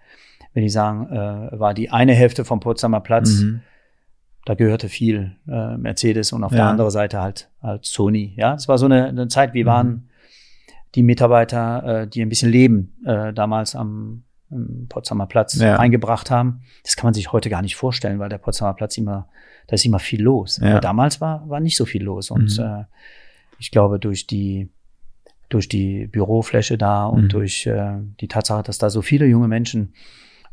[0.54, 3.40] wenn ich sagen, äh, war die eine Hälfte vom Potsdamer Platz.
[3.40, 3.62] Mhm.
[4.44, 6.58] Da gehörte viel äh, Mercedes und auf ja.
[6.58, 8.34] der anderen Seite halt, halt Sony.
[8.36, 9.68] Ja, es war so eine, eine Zeit, wir mhm.
[9.68, 10.08] waren
[10.94, 15.78] die Mitarbeiter, äh, die ein bisschen leben, äh, damals am, im Potsdamer Platz ja.
[15.78, 16.62] eingebracht haben.
[16.82, 19.28] Das kann man sich heute gar nicht vorstellen, weil der Potsdamer Platz immer,
[19.68, 20.58] da ist immer viel los.
[20.62, 20.80] Ja.
[20.80, 22.30] damals war, war nicht so viel los.
[22.30, 22.64] Und mhm.
[22.64, 22.84] äh,
[23.58, 24.68] ich glaube, durch die,
[25.48, 27.28] durch die Bürofläche da und mhm.
[27.28, 29.94] durch äh, die Tatsache, dass da so viele junge Menschen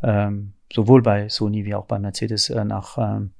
[0.03, 3.31] ähm, sowohl bei Sony wie auch bei Mercedes äh, nach ähm,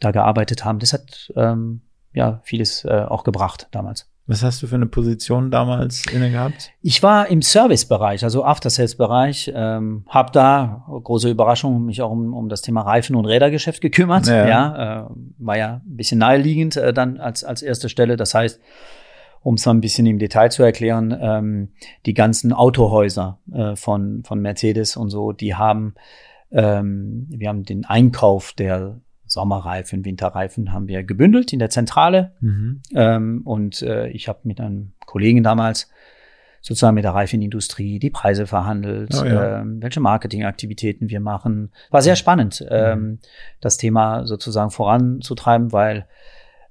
[0.00, 1.80] da gearbeitet haben, das hat ähm,
[2.12, 4.08] ja vieles äh, auch gebracht damals.
[4.28, 6.70] Was hast du für eine Position damals inne gehabt?
[6.82, 12.50] Ich war im Servicebereich, also After-Sales-Bereich, ähm, habe da, große Überraschung, mich auch um, um
[12.50, 14.26] das Thema Reifen- und Rädergeschäft gekümmert.
[14.26, 18.18] Ja, ja äh, war ja ein bisschen naheliegend äh, dann als, als erste Stelle.
[18.18, 18.60] Das heißt,
[19.48, 21.68] um es mal ein bisschen im Detail zu erklären, ähm,
[22.04, 25.94] die ganzen Autohäuser äh, von, von Mercedes und so, die haben,
[26.52, 32.32] ähm, wir haben den Einkauf der Sommerreifen, Winterreifen haben wir gebündelt in der Zentrale.
[32.40, 32.82] Mhm.
[32.94, 35.88] Ähm, und äh, ich habe mit einem Kollegen damals
[36.60, 39.60] sozusagen mit der Reifenindustrie die Preise verhandelt, oh, ja.
[39.60, 41.72] ähm, welche Marketingaktivitäten wir machen.
[41.88, 42.66] War sehr spannend, mhm.
[42.70, 43.18] ähm,
[43.62, 46.06] das Thema sozusagen voranzutreiben, weil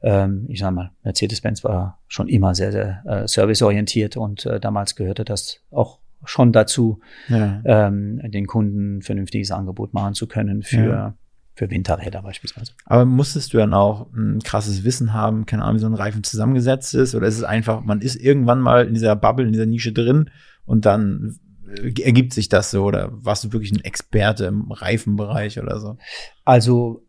[0.02, 4.96] ähm, ich sag mal, Mercedes-Benz war schon immer sehr, sehr äh, serviceorientiert und äh, damals
[4.96, 7.62] gehörte das auch schon dazu, ja.
[7.66, 11.14] ähm, den Kunden ein vernünftiges Angebot machen zu können für ja
[11.58, 12.74] für Winterräder beispielsweise.
[12.86, 16.24] Aber musstest du dann auch ein krasses Wissen haben, keine Ahnung, wie so ein Reifen
[16.24, 17.16] zusammengesetzt ist?
[17.16, 20.30] Oder ist es einfach, man ist irgendwann mal in dieser Bubble, in dieser Nische drin
[20.66, 21.40] und dann
[21.76, 22.86] äh, ergibt sich das so?
[22.86, 25.98] Oder warst du wirklich ein Experte im Reifenbereich oder so?
[26.46, 27.07] Also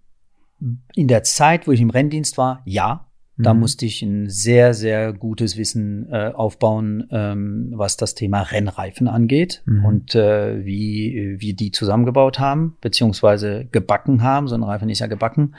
[0.94, 3.04] in der Zeit, wo ich im Renndienst war, ja.
[3.40, 3.60] Da mhm.
[3.60, 9.62] musste ich ein sehr, sehr gutes Wissen äh, aufbauen, ähm, was das Thema Rennreifen angeht
[9.64, 9.84] mhm.
[9.84, 14.48] und äh, wie wir die zusammengebaut haben, beziehungsweise gebacken haben.
[14.48, 15.54] So ein Reifen ist ja gebacken.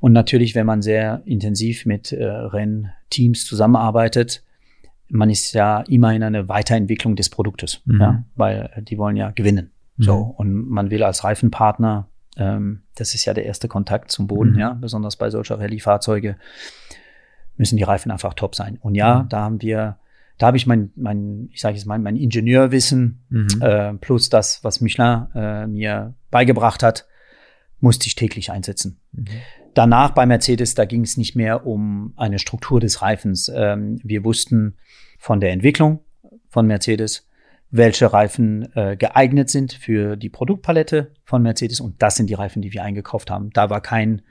[0.00, 4.42] Und natürlich, wenn man sehr intensiv mit äh, Rennteams zusammenarbeitet,
[5.08, 8.00] man ist ja immer in einer Weiterentwicklung des Produktes, mhm.
[8.00, 9.70] ja, weil die wollen ja gewinnen.
[9.98, 10.30] So, mhm.
[10.30, 14.58] und man will als Reifenpartner ähm, das ist ja der erste Kontakt zum Boden, mhm.
[14.58, 16.36] ja, besonders bei solcher Rallye-Fahrzeuge
[17.56, 18.78] müssen die Reifen einfach top sein.
[18.80, 19.28] Und ja, mhm.
[19.28, 19.98] da haben wir,
[20.38, 23.48] da habe ich mein, mein, ich sage jetzt mal, mein Ingenieurwissen mhm.
[23.60, 27.06] äh, plus das, was Michelin äh, mir beigebracht hat,
[27.80, 29.00] musste ich täglich einsetzen.
[29.12, 29.26] Mhm.
[29.74, 33.50] Danach bei Mercedes, da ging es nicht mehr um eine Struktur des Reifens.
[33.54, 34.76] Ähm, wir wussten
[35.18, 36.00] von der Entwicklung
[36.48, 37.27] von Mercedes,
[37.70, 41.80] welche Reifen äh, geeignet sind für die Produktpalette von Mercedes.
[41.80, 43.50] Und das sind die Reifen, die wir eingekauft haben.
[43.50, 44.22] Da war kein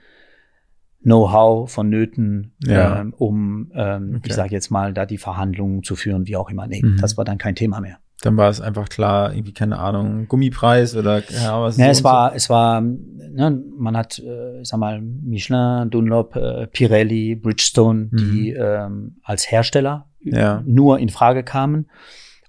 [1.03, 2.99] Know-how vonnöten, ja.
[2.99, 4.29] ähm, um, ähm, okay.
[4.29, 6.67] ich sage jetzt mal, da die Verhandlungen zu führen, wie auch immer.
[6.67, 6.97] Nee, mhm.
[6.99, 7.99] das war dann kein Thema mehr.
[8.21, 11.77] Dann war es einfach klar, irgendwie keine Ahnung, Gummipreis oder ja, was.
[11.77, 16.65] Ja, es war, es war, ne, man hat, äh, ich sag mal, Michelin, Dunlop, äh,
[16.65, 18.17] Pirelli, Bridgestone, mhm.
[18.17, 20.63] die ähm, als Hersteller ja.
[20.65, 21.89] nur in Frage kamen.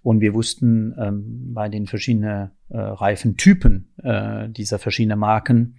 [0.09, 5.77] Und wir wussten ähm, bei den verschiedenen äh, Reifentypen äh, dieser verschiedenen Marken,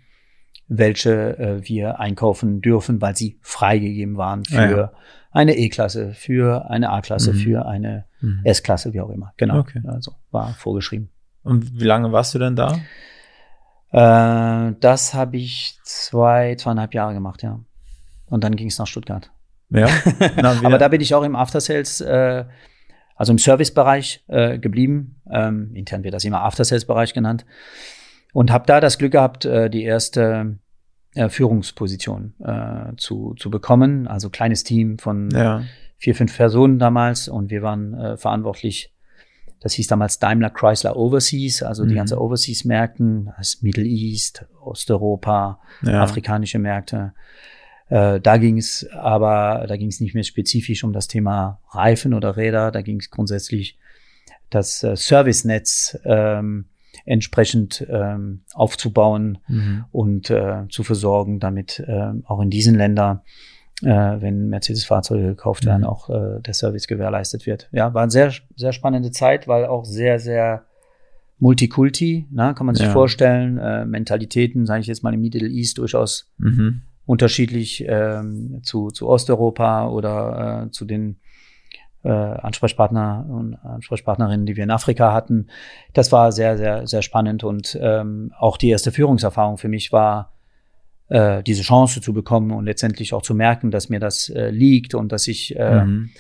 [0.67, 4.91] welche äh, wir einkaufen dürfen, weil sie freigegeben waren für ah, ja.
[5.31, 7.37] eine E-Klasse, für eine A-Klasse, mhm.
[7.37, 8.41] für eine mhm.
[8.43, 9.33] S-Klasse, wie auch immer.
[9.37, 9.57] Genau.
[9.57, 9.81] Okay.
[9.87, 11.09] Also war vorgeschrieben.
[11.41, 12.77] Und wie lange warst du denn da?
[13.91, 17.61] Äh, das habe ich zwei, zweieinhalb Jahre gemacht, ja.
[18.27, 19.31] Und dann ging es nach Stuttgart.
[19.71, 19.87] Ja.
[20.35, 22.45] Na, Aber da bin ich auch im After Sales äh,
[23.19, 25.21] also im Servicebereich äh, geblieben.
[25.29, 27.45] Ähm, intern wird das immer After-Sales-Bereich genannt.
[28.31, 30.57] Und habe da das Glück gehabt, äh, die erste
[31.15, 34.07] äh, Führungsposition äh, zu, zu bekommen.
[34.07, 35.63] Also kleines Team von ja.
[35.97, 37.27] vier, fünf Personen damals.
[37.27, 38.93] Und wir waren äh, verantwortlich
[39.59, 41.89] das hieß damals Daimler Chrysler Overseas, also mhm.
[41.89, 46.01] die ganze Overseas-Märkten, das Middle East, Osteuropa, ja.
[46.01, 47.11] afrikanische Märkte.
[47.89, 52.13] Äh, da ging es aber, da ging es nicht mehr spezifisch um das Thema Reifen
[52.13, 53.77] oder Räder, da ging es grundsätzlich
[54.49, 56.65] das äh, Servicenetz ähm,
[57.05, 59.85] entsprechend ähm, aufzubauen mhm.
[59.91, 63.21] und äh, zu versorgen, damit äh, auch in diesen Ländern,
[63.81, 65.87] äh, wenn Mercedes-Fahrzeuge gekauft werden, mhm.
[65.87, 67.69] auch äh, der Service gewährleistet wird.
[67.71, 70.65] Ja, war eine sehr, sehr spannende Zeit, weil auch sehr, sehr
[71.39, 72.91] Multikulti, na, kann man sich ja.
[72.91, 78.91] vorstellen, äh, Mentalitäten, sage ich jetzt mal im Middle East durchaus mhm unterschiedlich ähm, zu,
[78.91, 81.17] zu Osteuropa oder äh, zu den
[82.03, 85.47] äh, Ansprechpartner und Ansprechpartnerinnen, die wir in Afrika hatten.
[85.93, 90.35] Das war sehr, sehr, sehr spannend und ähm, auch die erste Führungserfahrung für mich war,
[91.07, 94.93] äh, diese Chance zu bekommen und letztendlich auch zu merken, dass mir das äh, liegt
[94.93, 96.11] und dass ich äh, mhm.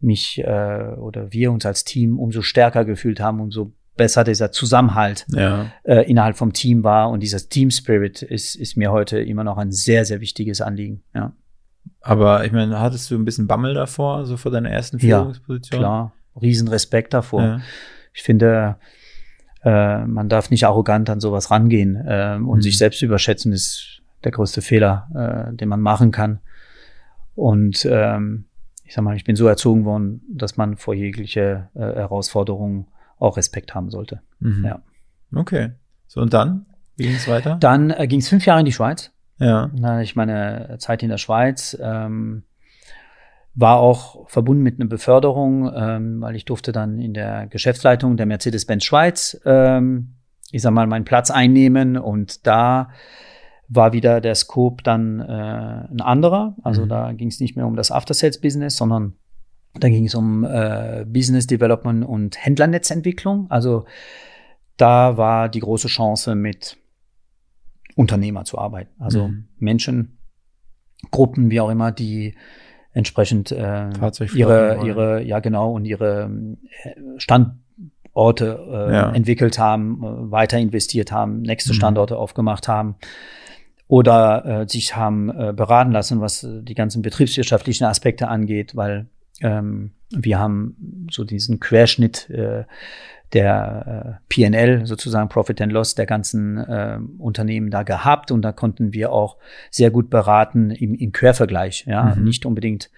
[0.00, 5.26] mich äh, oder wir uns als Team umso stärker gefühlt haben, umso besser dieser Zusammenhalt
[5.28, 5.66] ja.
[5.82, 7.10] äh, innerhalb vom Team war.
[7.10, 11.02] Und dieser Team Spirit ist, ist mir heute immer noch ein sehr, sehr wichtiges Anliegen.
[11.14, 11.34] Ja.
[12.00, 15.82] Aber ich meine, hattest du ein bisschen Bammel davor, so vor deiner ersten Führungsposition?
[15.82, 16.12] Ja, klar.
[16.40, 17.42] Riesen Respekt davor.
[17.42, 17.60] Ja.
[18.14, 18.76] Ich finde,
[19.64, 22.62] äh, man darf nicht arrogant an sowas rangehen äh, und Mhm.
[22.62, 26.40] sich selbst überschätzen ist der größte Fehler, äh, den man machen kann.
[27.34, 28.46] Und ähm,
[28.84, 32.86] ich sag mal, ich bin so erzogen worden, dass man vor jegliche äh, Herausforderungen
[33.20, 34.20] auch Respekt haben sollte.
[34.40, 34.64] Mhm.
[34.64, 34.82] Ja.
[35.34, 35.70] Okay.
[36.08, 36.66] So, und dann?
[36.96, 37.56] Wie ging es weiter?
[37.60, 39.12] Dann äh, ging es fünf Jahre in die Schweiz.
[39.38, 39.68] ja.
[39.72, 41.78] Dann hatte ich meine Zeit in der Schweiz.
[41.80, 42.42] Ähm,
[43.54, 48.26] war auch verbunden mit einer Beförderung, ähm, weil ich durfte dann in der Geschäftsleitung der
[48.26, 50.14] Mercedes-Benz Schweiz, ähm,
[50.52, 52.90] ich sag mal, meinen Platz einnehmen und da
[53.68, 55.24] war wieder der Scope dann äh,
[55.92, 56.56] ein anderer.
[56.62, 56.88] Also Mhm.
[56.88, 59.14] da ging es nicht mehr um das After-Sales-Business, sondern
[59.74, 63.46] da ging es um äh, Business Development und Händlernetzentwicklung.
[63.50, 63.84] Also
[64.76, 66.76] da war die große Chance mit
[67.96, 68.90] Unternehmer zu arbeiten.
[68.98, 69.48] Also Mhm.
[69.58, 70.18] Menschen,
[71.10, 72.34] Gruppen, wie auch immer, die
[72.92, 73.88] entsprechend äh,
[74.34, 76.30] ihre, ihre, ja genau, und ihre
[76.82, 79.12] äh, Standorte äh, Ja.
[79.12, 81.76] entwickelt haben, äh, weiter investiert haben, nächste Mhm.
[81.76, 82.96] Standorte aufgemacht haben
[83.86, 89.06] oder äh, sich haben äh, beraten lassen, was äh, die ganzen betriebswirtschaftlichen Aspekte angeht, weil
[89.40, 92.64] ähm, wir haben so diesen Querschnitt äh,
[93.32, 98.50] der äh, PNL, sozusagen Profit and Loss der ganzen äh, Unternehmen da gehabt und da
[98.50, 99.36] konnten wir auch
[99.70, 101.84] sehr gut beraten im, im Quervergleich.
[101.86, 102.24] Ja, Mhm.
[102.24, 102.90] nicht unbedingt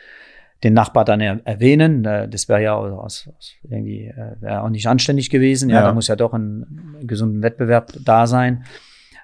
[0.65, 4.07] den Nachbar dann er erwähnen, äh, das wäre ja aus, aus irgendwie
[4.43, 5.69] äh, auch nicht anständig gewesen.
[5.69, 5.87] Ja, Ja.
[5.89, 8.65] da muss ja doch ein, ein gesunden Wettbewerb da sein.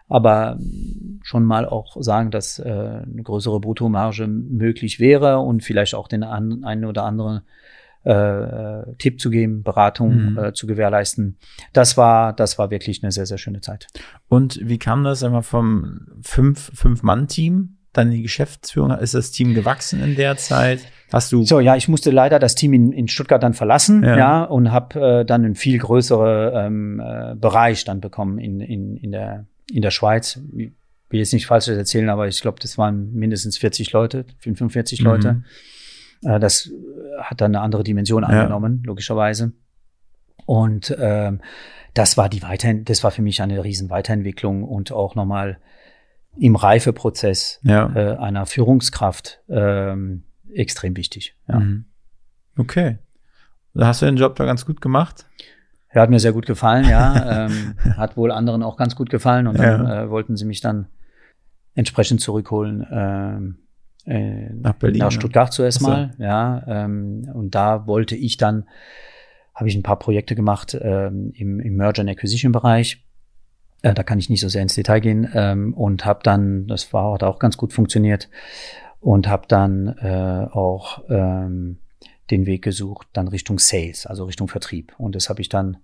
[0.08, 0.58] Aber
[1.22, 6.22] schon mal auch sagen, dass äh, eine größere Bruttomarge möglich wäre und vielleicht auch den
[6.22, 7.42] an, einen oder anderen
[8.04, 10.38] äh, Tipp zu geben, Beratung Mhm.
[10.38, 11.36] äh, zu gewährleisten.
[11.72, 13.88] Das war, das war wirklich eine sehr, sehr schöne Zeit.
[14.28, 18.92] Und wie kam das einmal vom fünf, Fünf-Mann-Team dann in die Geschäftsführung?
[18.92, 20.80] Ist das Team gewachsen in der Zeit?
[21.12, 24.16] Hast du So, ja, ich musste leider das Team in, in Stuttgart dann verlassen, Ja.
[24.16, 28.96] ja, und habe äh, dann einen viel größeren ähm, äh, Bereich dann bekommen in, in,
[28.96, 30.40] in, der, in der Schweiz.
[30.56, 30.72] Ich
[31.10, 35.32] will jetzt nicht falsch erzählen, aber ich glaube, das waren mindestens 40 Leute, 45 Leute.
[35.34, 35.44] Mhm.
[36.30, 36.70] Äh, das
[37.20, 38.28] hat dann eine andere Dimension Ja.
[38.28, 39.52] angenommen, logischerweise.
[40.46, 41.40] Und ähm,
[41.94, 45.58] das war die Weiterhin das war für mich eine riesen Weiterentwicklung und auch nochmal
[46.38, 47.92] im Reifeprozess Ja.
[47.94, 51.34] äh, einer Führungskraft ähm, extrem wichtig.
[51.48, 51.60] Ja.
[51.60, 51.86] Mhm.
[52.56, 52.98] Okay.
[53.74, 55.26] Da hast du den Job da ganz gut gemacht?
[55.90, 57.46] Er hat mir sehr gut gefallen, ja.
[57.46, 60.86] ähm, hat wohl anderen auch ganz gut gefallen und dann äh, wollten sie mich dann
[61.74, 63.58] entsprechend zurückholen ähm,
[64.08, 65.12] äh, Nach Berlin, nach?
[65.12, 65.86] Stuttgart zuerst so.
[65.86, 66.62] mal, ja.
[66.66, 68.66] Ähm, und da wollte ich dann,
[69.54, 73.04] habe ich ein paar Projekte gemacht ähm, im, im Merger and Acquisition Bereich.
[73.82, 76.92] Äh, da kann ich nicht so sehr ins Detail gehen ähm, und habe dann, das
[76.92, 78.28] war hat auch ganz gut funktioniert
[79.00, 81.78] und habe dann äh, auch ähm,
[82.30, 84.94] den Weg gesucht, dann Richtung Sales, also Richtung Vertrieb.
[84.98, 85.78] Und das habe ich dann,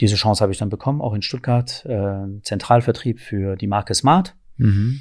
[0.00, 4.34] diese Chance habe ich dann bekommen, auch in Stuttgart, äh, Zentralvertrieb für die Marke Smart.
[4.56, 5.00] Mhm.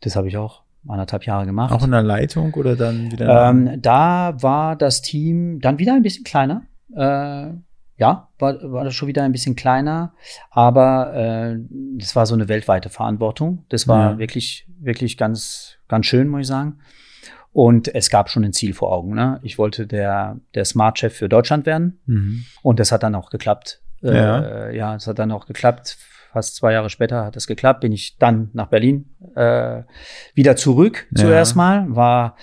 [0.00, 1.72] Das habe ich auch anderthalb Jahre gemacht.
[1.72, 3.48] Auch in der Leitung oder dann wieder?
[3.48, 6.62] Ähm, da war das Team dann wieder ein bisschen kleiner.
[6.94, 7.50] Äh,
[7.98, 10.12] ja, war, war das schon wieder ein bisschen kleiner,
[10.50, 11.56] aber äh,
[11.98, 13.64] das war so eine weltweite Verantwortung.
[13.70, 14.18] Das war Ja.
[14.18, 16.78] wirklich, wirklich ganz, ganz schön, muss ich sagen.
[17.56, 19.14] Und es gab schon ein Ziel vor Augen.
[19.14, 19.40] Ne?
[19.42, 22.00] Ich wollte der, der Smart-Chef für Deutschland werden.
[22.04, 22.44] mhm.
[22.60, 23.80] Und das hat dann auch geklappt.
[24.02, 24.40] Ja.
[24.66, 25.96] Äh, ja, es hat dann auch geklappt.
[26.34, 27.80] Fast zwei Jahre später hat es geklappt.
[27.80, 29.84] Bin ich dann nach Berlin äh,
[30.34, 31.22] wieder zurück Ja.
[31.22, 31.86] zuerst mal.
[31.88, 32.36] War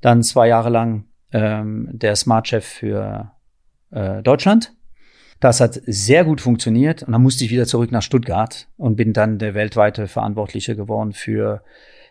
[0.00, 3.32] dann zwei Jahre lang ähm, der Smart-Chef für
[3.90, 4.74] äh, Deutschland.
[5.40, 7.02] Das hat sehr gut funktioniert.
[7.02, 11.12] Und dann musste ich wieder zurück nach Stuttgart und bin dann der weltweite Verantwortliche geworden
[11.14, 11.62] für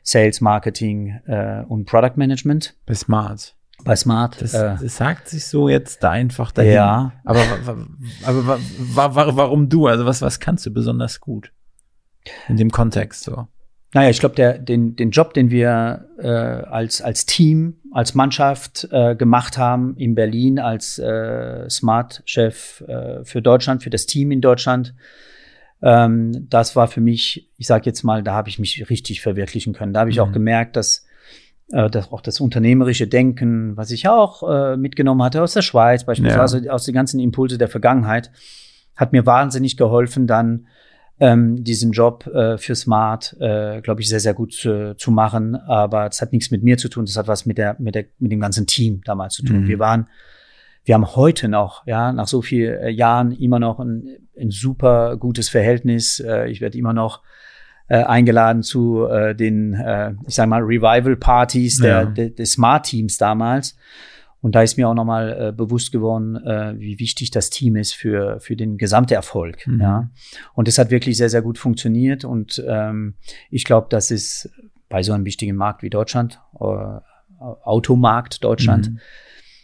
[0.08, 3.56] Sales, Marketing äh, und Product Management Bei Smart.
[3.84, 4.40] bei Smart.
[4.40, 6.74] Das, äh, das sagt sich so jetzt da einfach dahin.
[6.74, 7.12] Ja.
[7.26, 7.42] Aber,
[8.24, 9.88] aber wa- warum du?
[9.88, 11.52] Also was, was kannst du besonders gut?
[12.48, 13.48] In dem Kontext so.
[13.94, 18.88] Naja, ich glaube, der, den, den Job, den wir äh, als, als Team, als Mannschaft
[18.92, 24.42] äh, gemacht haben in Berlin, als äh, Smart-Chef äh, für Deutschland, für das Team in
[24.42, 24.94] Deutschland,
[25.82, 29.74] ähm, das war für mich, ich sage jetzt mal, da habe ich mich richtig verwirklichen
[29.74, 29.94] können.
[29.94, 30.22] Da habe ich Mhm.
[30.24, 31.06] auch gemerkt, dass,
[31.72, 36.04] äh, dass auch das unternehmerische Denken, was ich auch äh, mitgenommen hatte aus der Schweiz,
[36.04, 38.32] beispielsweise aus den ganzen Impulse der Vergangenheit,
[38.96, 40.68] hat mir wahnsinnig geholfen, dann
[41.20, 45.56] ähm, diesen Job äh, für Smart, äh, glaube ich, sehr, sehr gut zu, zu machen.
[45.56, 48.06] Aber es hat nichts mit mir zu tun, das hat was mit der, mit der,
[48.20, 49.62] mit dem ganzen Team damals zu tun.
[49.62, 49.68] Mhm.
[49.68, 50.08] Wir waren,
[50.84, 55.18] wir haben heute noch, ja, nach so vielen äh, Jahren immer noch ein, ein super
[55.18, 56.20] gutes Verhältnis.
[56.20, 57.22] Äh, ich werde immer noch
[57.88, 62.06] äh, eingeladen zu äh, den, äh, ich sage mal, Revival-Partys der, Ja.
[62.06, 63.76] der, des Smart-Teams damals.
[64.42, 67.94] Und da ist mir auch nochmal äh, bewusst geworden, äh, wie wichtig das Team ist
[67.94, 69.66] für, für den gesamten Erfolg.
[69.66, 69.82] Mhm.
[69.82, 70.10] Ja.
[70.54, 72.26] Und es hat wirklich sehr, sehr gut funktioniert.
[72.26, 73.16] Und ähm,
[73.50, 74.52] ich glaube, das ist
[74.88, 77.00] bei so einem wichtigen Markt wie Deutschland, äh,
[77.40, 79.00] Automarkt Deutschland, mhm.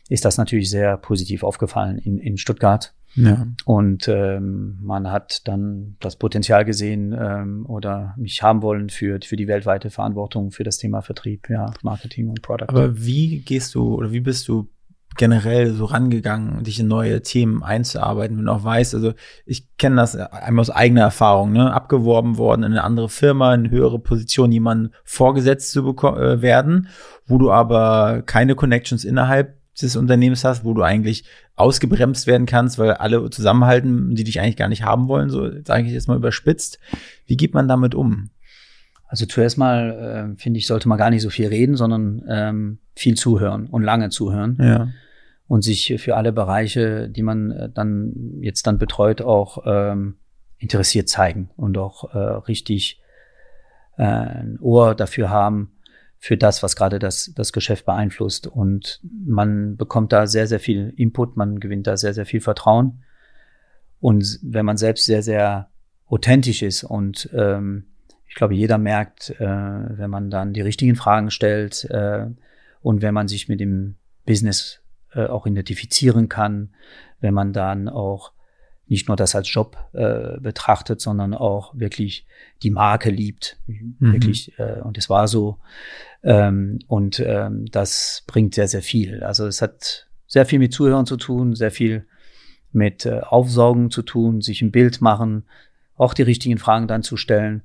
[0.09, 2.93] ist das natürlich sehr positiv aufgefallen in, in Stuttgart.
[3.15, 3.47] Ja.
[3.65, 9.35] Und ähm, man hat dann das Potenzial gesehen ähm, oder mich haben wollen für, für
[9.35, 12.69] die weltweite Verantwortung für das Thema Vertrieb, ja, Marketing und Product.
[12.69, 14.69] Aber wie gehst du oder wie bist du
[15.17, 19.13] generell so rangegangen, dich in neue Themen einzuarbeiten, wenn du auch weißt, also
[19.45, 23.65] ich kenne das einmal aus eigener Erfahrung, ne, abgeworben worden in eine andere Firma, in
[23.65, 26.87] eine höhere Position, jemanden vorgesetzt zu äh, werden,
[27.25, 32.79] wo du aber keine Connections innerhalb des Unternehmens hast, wo du eigentlich ausgebremst werden kannst,
[32.79, 36.17] weil alle zusammenhalten, die dich eigentlich gar nicht haben wollen, so sage ich jetzt mal
[36.17, 36.79] überspitzt.
[37.25, 38.29] Wie geht man damit um?
[39.07, 42.77] Also zuerst mal äh, finde ich, sollte man gar nicht so viel reden, sondern ähm,
[42.95, 44.57] viel zuhören und lange zuhören.
[44.59, 44.87] Ja.
[45.47, 50.15] Und sich für alle Bereiche, die man äh, dann jetzt dann betreut, auch ähm,
[50.59, 53.01] interessiert zeigen und auch äh, richtig
[53.97, 55.73] äh, ein Ohr dafür haben,
[56.23, 58.45] für das, was gerade das, das Geschäft beeinflusst.
[58.45, 63.03] Und man bekommt da sehr, sehr viel Input, man gewinnt da sehr, sehr viel Vertrauen.
[63.99, 65.71] Und wenn man selbst sehr, sehr
[66.05, 67.87] authentisch ist und ähm,
[68.27, 72.27] ich glaube, jeder merkt, äh, wenn man dann die richtigen Fragen stellt äh,
[72.81, 74.79] und wenn man sich mit dem Business
[75.15, 76.69] äh, auch identifizieren kann,
[77.19, 78.31] wenn man dann auch
[78.91, 82.27] nicht nur das als Job äh, betrachtet, sondern auch wirklich
[82.61, 83.57] die Marke liebt.
[83.65, 83.95] Mhm.
[83.99, 85.59] Wirklich, äh, und es war so.
[86.23, 89.23] Ähm, und ähm, das bringt sehr, sehr viel.
[89.23, 92.05] Also es hat sehr viel mit Zuhören zu tun, sehr viel
[92.73, 95.45] mit äh, Aufsaugen zu tun, sich ein Bild machen,
[95.95, 97.63] auch die richtigen Fragen dann zu stellen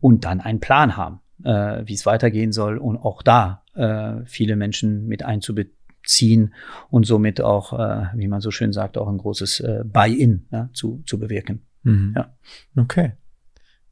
[0.00, 4.56] und dann einen Plan haben, äh, wie es weitergehen soll und auch da äh, viele
[4.56, 5.74] Menschen mit einzubeziehen
[6.06, 6.54] ziehen
[6.88, 10.70] und somit auch, äh, wie man so schön sagt, auch ein großes äh, Buy-in ja,
[10.72, 11.66] zu, zu bewirken.
[11.82, 12.14] Mhm.
[12.16, 12.34] Ja.
[12.76, 13.12] Okay.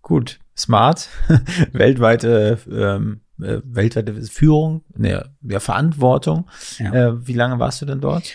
[0.02, 0.38] Gut.
[0.56, 1.08] Smart.
[1.72, 6.48] weltweite, ähm, äh, weltweite Führung, ne, ja, Verantwortung.
[6.78, 6.92] Ja.
[6.92, 8.32] Äh, wie lange warst du denn dort?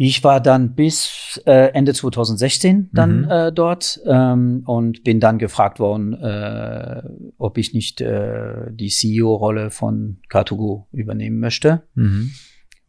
[0.00, 3.30] Ich war dann bis äh, Ende 2016 dann mhm.
[3.30, 7.02] äh, dort ähm, und bin dann gefragt worden, äh,
[7.36, 12.30] ob ich nicht äh, die CEO-Rolle von Car2Go übernehmen möchte, mhm.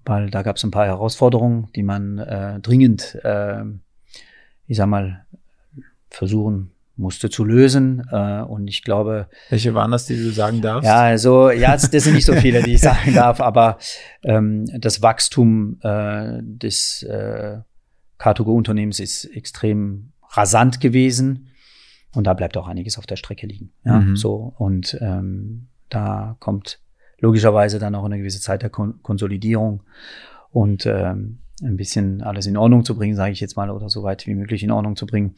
[0.05, 3.63] weil da gab es ein paar Herausforderungen, die man äh, dringend, äh,
[4.67, 5.25] ich sag mal,
[6.11, 8.07] versuchen musste zu lösen.
[8.11, 9.27] Äh, und ich glaube.
[9.49, 10.85] Welche waren das, die du sagen darfst?
[10.85, 13.79] Ja, also, ja, das sind nicht so viele, die ich sagen darf, aber
[14.23, 17.59] ähm, das Wachstum äh, des äh,
[18.19, 21.47] Car2Go-Unternehmens ist extrem rasant gewesen.
[22.13, 23.71] Und da bleibt auch einiges auf der Strecke liegen.
[23.85, 24.15] Ja, mhm.
[24.15, 24.53] so.
[24.57, 26.79] Und ähm, da kommt
[27.19, 29.83] logischerweise dann auch eine gewisse Zeit der Kon Konsolidierung
[30.51, 34.03] und ähm, ein bisschen alles in Ordnung zu bringen, sage ich jetzt mal, oder so
[34.03, 35.35] weit wie möglich in Ordnung zu bringen.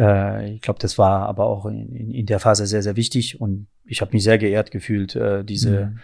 [0.00, 3.40] Äh, ich glaube, das war aber auch in, in, in, der Phase sehr, sehr wichtig
[3.40, 5.98] und ich habe mich sehr geehrt gefühlt, äh, diese, mhm.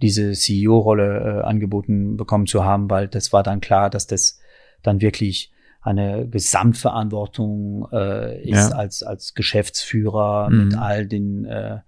[0.00, 4.40] diese CEO-Rolle äh, angeboten bekommen zu haben, weil das war dann klar, dass das
[4.82, 8.76] dann wirklich eine Gesamtverantwortung äh, ist ja.
[8.76, 10.64] als, als Geschäftsführer mhm.
[10.64, 11.80] mit all den äh,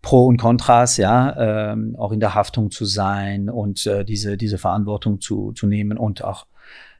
[0.00, 4.58] Pro und Kontras, ja, ähm, auch in der Haftung zu sein und äh, diese, diese
[4.58, 6.46] Verantwortung zu, zu nehmen und auch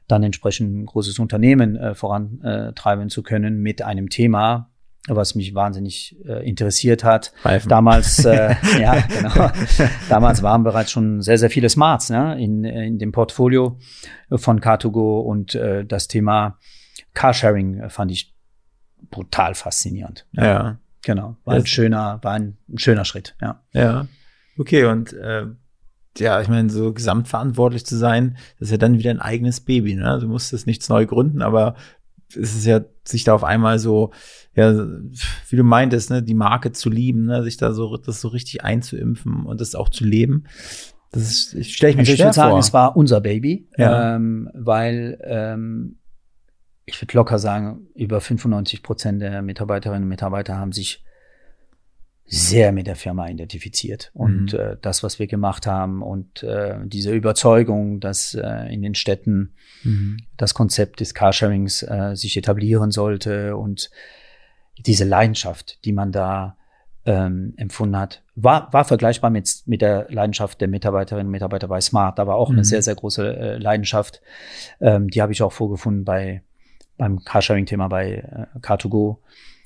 [0.07, 4.69] dann entsprechend ein großes Unternehmen äh, vorantreiben zu können mit einem Thema,
[5.07, 7.33] was mich wahnsinnig äh, interessiert hat.
[7.43, 7.69] Reifen.
[7.69, 9.51] Damals, äh, ja, genau.
[10.09, 13.77] Damals waren bereits schon sehr, sehr viele Smarts ne, in, in dem Portfolio
[14.31, 16.57] von Car2Go und äh, das Thema
[17.13, 18.35] Carsharing fand ich
[19.09, 20.25] brutal faszinierend.
[20.33, 20.43] Ja.
[20.43, 20.79] ja.
[21.03, 21.37] Genau.
[21.45, 23.61] War ein schöner, war ein, ein schöner Schritt, ja.
[23.73, 24.07] Ja.
[24.57, 25.45] Okay, und äh,
[26.17, 29.95] ja, ich meine, so gesamtverantwortlich zu sein, das ist ja dann wieder ein eigenes Baby.
[29.95, 30.19] Ne?
[30.21, 31.75] Du musst es nichts neu gründen, aber
[32.29, 34.11] es ist ja, sich da auf einmal so,
[34.55, 34.73] ja,
[35.49, 38.63] wie du meintest, ne, die Marke zu lieben, ne, sich da so, das so richtig
[38.63, 40.45] einzuimpfen und das auch zu leben.
[41.11, 42.59] Das ist, stelle ich mir also schwer ich würde sagen, vor.
[42.59, 44.15] es war unser Baby, ja.
[44.15, 45.99] ähm, weil ähm,
[46.85, 51.03] ich würde locker sagen, über 95 Prozent der Mitarbeiterinnen und Mitarbeiter haben sich
[52.27, 54.11] sehr mit der Firma identifiziert.
[54.13, 54.59] Und mhm.
[54.59, 59.53] äh, das, was wir gemacht haben und äh, diese Überzeugung, dass äh, in den Städten
[59.83, 60.17] mhm.
[60.37, 63.91] das Konzept des Carsharings äh, sich etablieren sollte und
[64.85, 66.57] diese Leidenschaft, die man da
[67.05, 71.79] ähm, empfunden hat, war, war vergleichbar mit, mit der Leidenschaft der Mitarbeiterinnen und Mitarbeiter bei
[71.79, 72.55] Smart, aber auch mhm.
[72.55, 74.21] eine sehr, sehr große äh, Leidenschaft.
[74.81, 76.41] Ähm, die habe ich auch vorgefunden bei
[76.97, 79.17] beim Carsharing-Thema bei äh, Car2Go.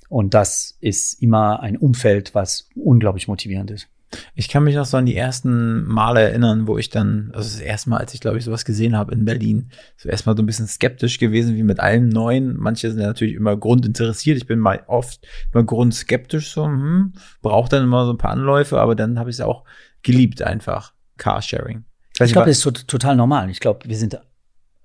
[0.10, 3.88] Und das ist immer ein Umfeld, was unglaublich motivierend ist.
[4.34, 7.60] Ich kann mich noch so an die ersten Male erinnern, wo ich dann, also das
[7.60, 10.48] erste Mal, als ich glaube ich sowas gesehen habe in Berlin, so erstmal so ein
[10.48, 12.58] bisschen skeptisch gewesen, wie mit allem Neuen.
[12.58, 14.38] Manche sind ja natürlich immer grundinteressiert.
[14.38, 18.80] Ich bin mal oft immer grundskeptisch, so, hm, braucht dann immer so ein paar Anläufe,
[18.80, 19.64] aber dann habe ich es auch
[20.02, 20.94] geliebt einfach.
[21.18, 21.84] Carsharing.
[22.16, 23.50] Ich, ich glaube, das ist total normal.
[23.52, 24.20] Ich glaube, wir sind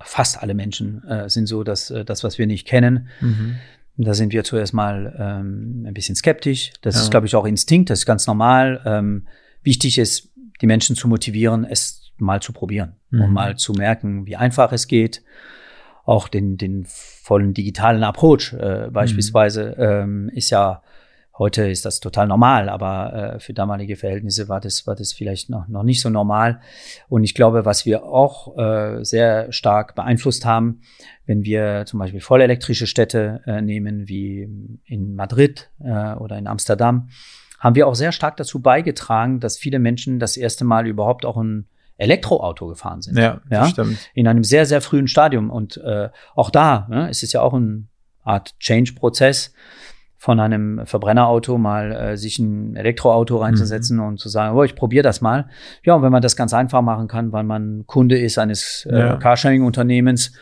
[0.00, 3.56] fast alle Menschen äh, sind so, dass äh, das, was wir nicht kennen, mhm
[3.96, 6.72] da sind wir zuerst mal ähm, ein bisschen skeptisch.
[6.82, 7.02] Das ja.
[7.02, 8.80] ist, glaube ich, auch Instinkt, das ist ganz normal.
[8.84, 9.26] Ähm,
[9.62, 10.30] wichtig ist,
[10.60, 13.22] die Menschen zu motivieren, es mal zu probieren mhm.
[13.22, 15.22] und mal zu merken, wie einfach es geht.
[16.04, 19.82] Auch den, den vollen digitalen Approach äh, beispielsweise mhm.
[19.82, 20.82] ähm, ist ja
[21.36, 25.50] Heute ist das total normal, aber äh, für damalige Verhältnisse war das, war das vielleicht
[25.50, 26.60] noch, noch nicht so normal.
[27.08, 30.82] Und ich glaube, was wir auch äh, sehr stark beeinflusst haben,
[31.26, 34.48] wenn wir zum Beispiel vollelektrische Städte äh, nehmen, wie
[34.84, 37.08] in Madrid äh, oder in Amsterdam,
[37.58, 41.36] haben wir auch sehr stark dazu beigetragen, dass viele Menschen das erste Mal überhaupt auch
[41.36, 41.66] ein
[41.96, 43.18] Elektroauto gefahren sind.
[43.18, 43.66] Ja, ja?
[43.66, 43.98] stimmt.
[44.14, 45.50] In einem sehr, sehr frühen Stadium.
[45.50, 47.86] Und äh, auch da ne, ist es ja auch eine
[48.22, 49.52] Art Change-Prozess
[50.24, 54.04] von einem Verbrennerauto mal äh, sich ein Elektroauto reinzusetzen mhm.
[54.04, 55.50] und zu sagen, oh, ich probiere das mal.
[55.82, 58.98] Ja, und wenn man das ganz einfach machen kann, weil man Kunde ist eines äh,
[58.98, 59.16] ja.
[59.16, 60.32] Carsharing-Unternehmens,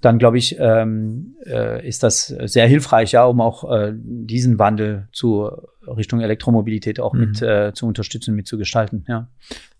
[0.00, 5.08] dann glaube ich, ähm, äh, ist das sehr hilfreich, ja, um auch äh, diesen Wandel
[5.12, 5.50] zu
[5.86, 7.20] Richtung Elektromobilität auch mhm.
[7.20, 9.04] mit äh, zu unterstützen, mit zu gestalten.
[9.08, 9.28] Ja.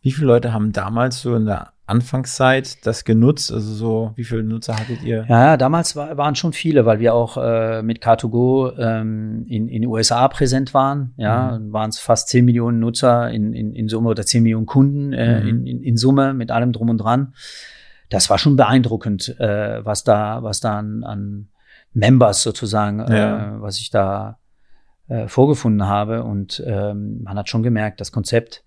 [0.03, 3.53] Wie viele Leute haben damals so in der Anfangszeit das genutzt?
[3.53, 5.27] Also so, wie viele Nutzer hattet ihr?
[5.29, 9.85] Ja, damals war, waren schon viele, weil wir auch äh, mit Car2Go ähm, in in
[9.87, 11.13] USA präsent waren.
[11.17, 11.73] Ja, mhm.
[11.73, 15.41] waren es fast 10 Millionen Nutzer in, in, in Summe oder 10 Millionen Kunden äh,
[15.41, 15.49] mhm.
[15.49, 17.35] in, in, in Summe mit allem drum und dran
[18.11, 21.49] das war schon beeindruckend, äh, was da, was da an, an
[21.93, 23.57] Members sozusagen, ja.
[23.57, 24.39] äh, was ich da
[25.09, 26.25] äh, vorgefunden habe.
[26.25, 28.65] Und ähm, man hat schon gemerkt, das Konzept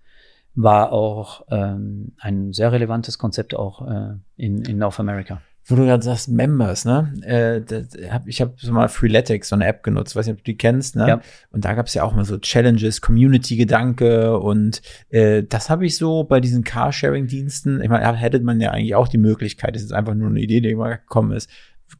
[0.54, 5.84] war auch ähm, ein sehr relevantes Konzept auch äh, in, in North America wo du
[5.84, 7.12] gerade sagst, Members, ne?
[7.22, 10.38] Äh, das, hab, ich habe so mal Freeletics, so eine App genutzt, weiß nicht, ob
[10.38, 11.08] du die kennst, ne?
[11.08, 11.20] Ja.
[11.50, 15.96] Und da gab es ja auch mal so Challenges, Community-Gedanke und äh, das habe ich
[15.96, 19.92] so bei diesen Carsharing-Diensten, ich meine, hätte man ja eigentlich auch die Möglichkeit, das ist
[19.92, 21.48] einfach nur eine Idee, die immer gekommen ist,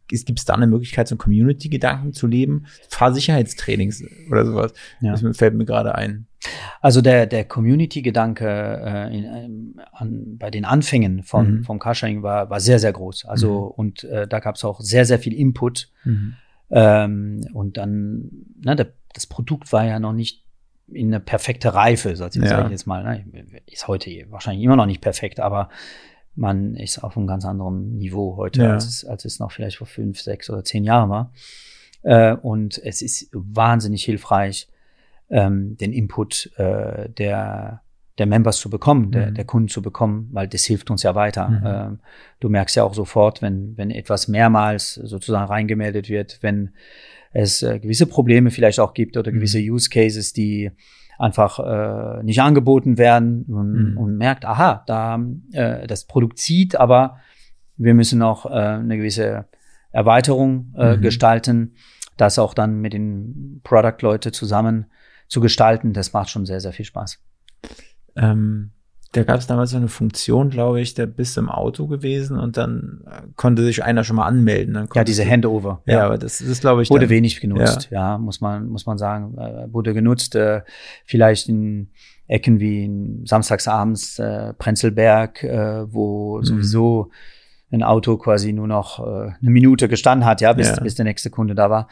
[0.09, 2.67] gibt es da eine Möglichkeit, so Community-Gedanken zu leben?
[2.89, 4.73] Fahrsicherheitstrainings oder sowas.
[5.01, 5.13] Ja.
[5.13, 6.27] Das fällt mir gerade ein.
[6.81, 11.65] Also der, der Community-Gedanke äh, in, ähm, an, bei den Anfängen von, mhm.
[11.65, 13.25] vom Carsharing war, war sehr, sehr groß.
[13.25, 13.71] Also mhm.
[13.77, 15.91] und äh, da gab es auch sehr, sehr viel Input.
[16.05, 16.35] Mhm.
[16.71, 18.31] Ähm, und dann,
[18.63, 20.45] na, der, das Produkt war ja noch nicht
[20.89, 22.69] in eine perfekte Reife, sag ich, ja.
[22.69, 23.03] jetzt mal.
[23.03, 23.47] Ne?
[23.67, 25.71] Ist heute wahrscheinlich immer noch nicht perfekt, aber
[26.35, 28.73] man ist auf einem ganz anderen Niveau heute, ja.
[28.73, 31.33] als, es, als es noch vielleicht vor fünf, sechs oder zehn Jahren war.
[32.03, 34.69] Äh, und es ist wahnsinnig hilfreich,
[35.31, 37.85] ähm, den Input äh, der
[38.19, 39.35] der Members zu bekommen, der, mhm.
[39.35, 41.49] der Kunden zu bekommen, weil das hilft uns ja weiter.
[41.49, 41.63] Mhm.
[41.65, 41.99] Ähm,
[42.41, 46.71] du merkst ja auch sofort, wenn, wenn etwas mehrmals sozusagen reingemeldet wird, wenn
[47.33, 49.73] es äh, gewisse Probleme vielleicht auch gibt oder gewisse mhm.
[49.73, 50.71] Use Cases, die
[51.19, 53.99] einfach äh, nicht angeboten werden und, mhm.
[53.99, 55.21] und merkt, aha, da
[55.53, 57.19] äh, das Produkt zieht, aber
[57.77, 59.47] wir müssen noch äh, eine gewisse
[59.91, 61.03] Erweiterung äh, mhm.
[61.03, 61.75] gestalten,
[62.17, 64.87] das auch dann mit den Product-Leute zusammen
[65.29, 67.19] zu gestalten, das macht schon sehr, sehr viel Spaß.
[68.17, 68.71] Ähm,
[69.15, 72.57] da gab es damals so eine Funktion, glaube ich, der bist im Auto gewesen und
[72.57, 74.89] dann äh, konnte sich einer schon mal anmelden.
[74.93, 75.83] ja, diese Handover.
[75.87, 76.91] Ja, ja, aber das ist, glaube ich.
[76.91, 78.13] Wurde dann, wenig genutzt, ja.
[78.13, 79.39] ja, muss man, muss man sagen.
[79.39, 80.63] Äh, wurde genutzt, äh,
[81.05, 81.91] vielleicht in
[82.27, 86.45] Ecken wie in samstagsabends äh, Prenzlberg, äh, wo mhm.
[86.45, 87.11] sowieso
[87.75, 90.83] ein Auto quasi nur noch äh, eine Minute gestanden hat, ja, bis, ja.
[90.83, 91.89] bis der nächste Kunde da war.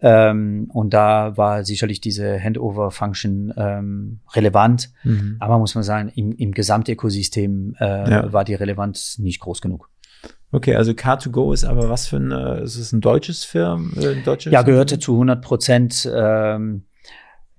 [0.00, 4.90] Ähm, und da war sicherlich diese Handover-Function ähm, relevant.
[5.02, 5.36] Mhm.
[5.40, 8.32] Aber muss man sagen, im, im Gesamtökosystem äh, ja.
[8.32, 9.90] war die Relevanz nicht groß genug.
[10.52, 12.30] Okay, also Car2Go ist aber was für ein,
[12.62, 13.92] ist es ein deutsches Firm?
[13.96, 16.84] Äh, ein deutsches ja, gehörte zu 100 Prozent ähm,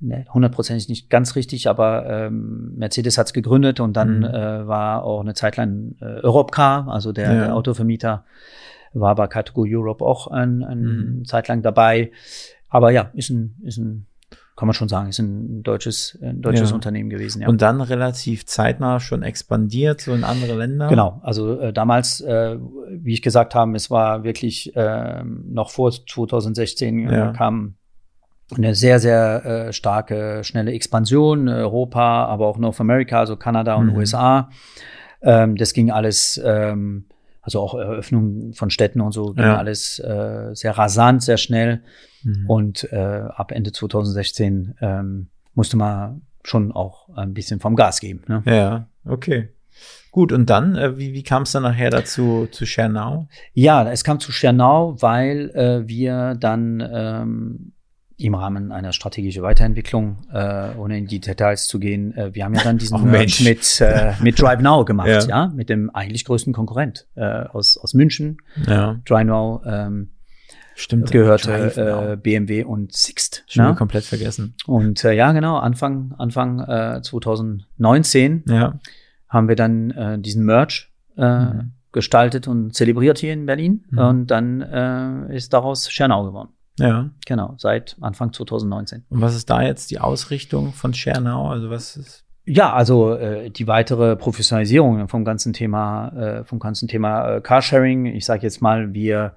[0.02, 4.26] hundertprozentig nicht ganz richtig, aber ähm, Mercedes hat es gegründet und dann mhm.
[4.26, 7.46] äh, war auch eine Zeit lang äh, Europcar, also der, ja.
[7.46, 8.26] der Autovermieter,
[8.94, 11.26] war bei Cartogo Europe auch ein, ein mhm.
[11.26, 12.12] Zeit lang dabei.
[12.70, 14.08] Aber ja, ist ein, ist ein
[14.56, 16.76] kann man schon sagen, ist ein deutsches, ein deutsches ja.
[16.76, 17.42] Unternehmen gewesen.
[17.42, 17.50] Ja.
[17.50, 20.88] Und dann relativ zeitnah schon expandiert, so in andere Länder?
[20.88, 22.58] Genau, also äh, damals, äh,
[22.90, 27.34] wie ich gesagt habe, es war wirklich äh, noch vor 2016 ja.
[27.34, 27.76] kam
[28.56, 33.88] eine sehr, sehr äh, starke, schnelle Expansion, Europa, aber auch North America, also Kanada und
[33.88, 33.98] mhm.
[33.98, 34.50] USA.
[35.22, 37.06] Ähm, das ging alles, ähm,
[37.42, 39.58] also auch Eröffnung von Städten und so, ging ja.
[39.58, 41.82] alles äh, sehr rasant, sehr schnell.
[42.24, 42.50] Mhm.
[42.50, 48.22] Und äh, ab Ende 2016 ähm, musste man schon auch ein bisschen vom Gas geben.
[48.28, 48.44] Ne?
[48.46, 49.50] Ja, okay.
[50.12, 53.28] Gut, und dann, äh, wie, wie kam es dann nachher dazu, zu Schernau?
[53.54, 57.74] Ja, es kam zu Schernau, weil äh, wir dann ähm,
[58.18, 62.54] im Rahmen einer strategischen Weiterentwicklung, äh, ohne in die Details zu gehen, äh, wir haben
[62.54, 63.42] ja dann diesen Oh, Mensch.
[63.42, 65.26] mit, äh, mit Drive Now gemacht, Ja.
[65.28, 65.48] ja.
[65.56, 68.38] mit dem eigentlich größten Konkurrent äh, aus, aus München.
[68.68, 70.12] Ja, Drive Now ähm,
[70.76, 71.12] stimmt.
[71.12, 73.44] gehörte äh, BMW und Sixt.
[73.48, 73.76] Schon Ne?
[73.76, 74.56] komplett vergessen.
[74.66, 78.80] Und äh, ja, genau, Anfang, Anfang äh, 2019 Ja,
[79.30, 81.72] haben wir dann äh, diesen Merch äh, Mhm.
[81.92, 83.86] gestaltet und zelebriert hier in Berlin.
[83.90, 83.98] Mhm.
[84.00, 86.50] Und dann äh, ist daraus Schernau geworden.
[86.78, 87.10] Ja.
[87.26, 89.06] Genau, seit Anfang 2019.
[89.10, 91.50] Und was ist da jetzt die Ausrichtung von Schernau?
[91.50, 92.24] Also was ist?
[92.46, 98.06] Ja, also äh, die weitere Professionalisierung vom ganzen Thema, äh, vom ganzen Thema äh, Carsharing.
[98.06, 99.34] Ich sage jetzt mal, wir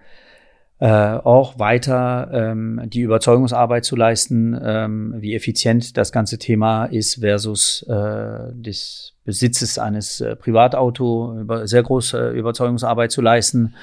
[0.81, 7.21] äh, auch weiter ähm, die Überzeugungsarbeit zu leisten, ähm, wie effizient das ganze Thema ist
[7.21, 13.75] versus äh, des Besitzes eines äh, Privatauto, über, sehr große Überzeugungsarbeit zu leisten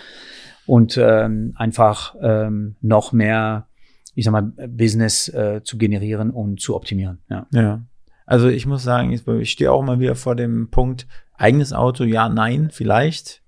[0.65, 3.67] und ähm, einfach ähm, noch mehr,
[4.15, 7.19] ich sag mal, Business äh, zu generieren und zu optimieren.
[7.29, 7.47] Ja.
[7.51, 7.83] Ja.
[8.25, 11.07] Also ich muss sagen, ich, stehe auch mal wieder vor dem Punkt,
[11.37, 13.43] eigenes Auto, ja, nein, vielleicht.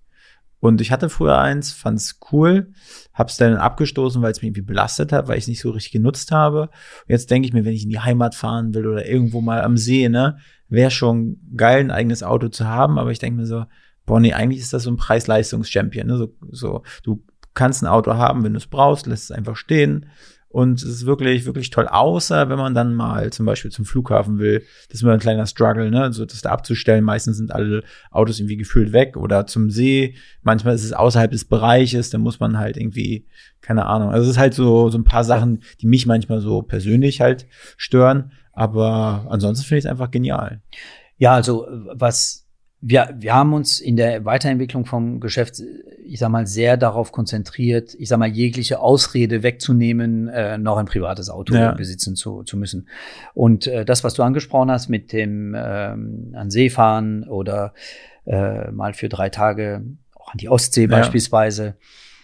[0.59, 2.72] Und ich hatte früher eins, fand's cool,
[3.13, 5.91] hab's dann abgestoßen, weil es mich irgendwie belastet hat, weil ich es nicht so richtig
[5.91, 6.63] genutzt habe.
[6.63, 9.61] Und jetzt denke ich mir, wenn ich in die Heimat fahren will oder irgendwo mal
[9.61, 10.38] am See, ne,
[10.68, 13.65] wäre schon geil, ein eigenes Auto zu haben, aber ich denke mir so,
[14.08, 16.18] boah, nee, eigentlich ist das so ein Preis-Leistungs-Champion, ne?
[16.18, 20.08] So, so, du kannst ein Auto haben, wenn du es brauchst, lässt es einfach stehen.
[20.49, 24.39] Und es ist wirklich, wirklich toll, außer wenn man dann mal zum Beispiel zum Flughafen
[24.39, 24.64] will.
[24.88, 26.14] Das ist immer ein kleiner Struggle, ne?
[26.14, 27.03] So das da abzustellen.
[27.03, 30.16] Meistens sind alle Autos irgendwie gefühlt weg oder zum See.
[30.41, 33.28] Manchmal ist es außerhalb des Bereiches, dann muss man halt irgendwie,
[33.62, 34.10] keine Ahnung.
[34.10, 37.45] Also es ist halt so, so ein paar Sachen, die mich manchmal so persönlich halt
[37.76, 38.32] stören.
[38.53, 40.62] Aber ansonsten finde ich es einfach genial.
[41.18, 42.47] Ja, also was
[42.80, 45.61] wir, wir haben uns in der Weiterentwicklung vom Geschäft,
[46.05, 50.86] ich sag mal, sehr darauf konzentriert, ich sag mal, jegliche Ausrede wegzunehmen, äh, noch ein
[50.86, 51.71] privates Auto Ja.
[51.71, 52.88] besitzen zu, zu müssen.
[53.34, 57.73] Und äh, das, was du angesprochen hast mit dem ähm, an See fahren oder
[58.25, 60.88] äh, mal für drei Tage auch an die Ostsee Ja.
[60.88, 61.75] beispielsweise,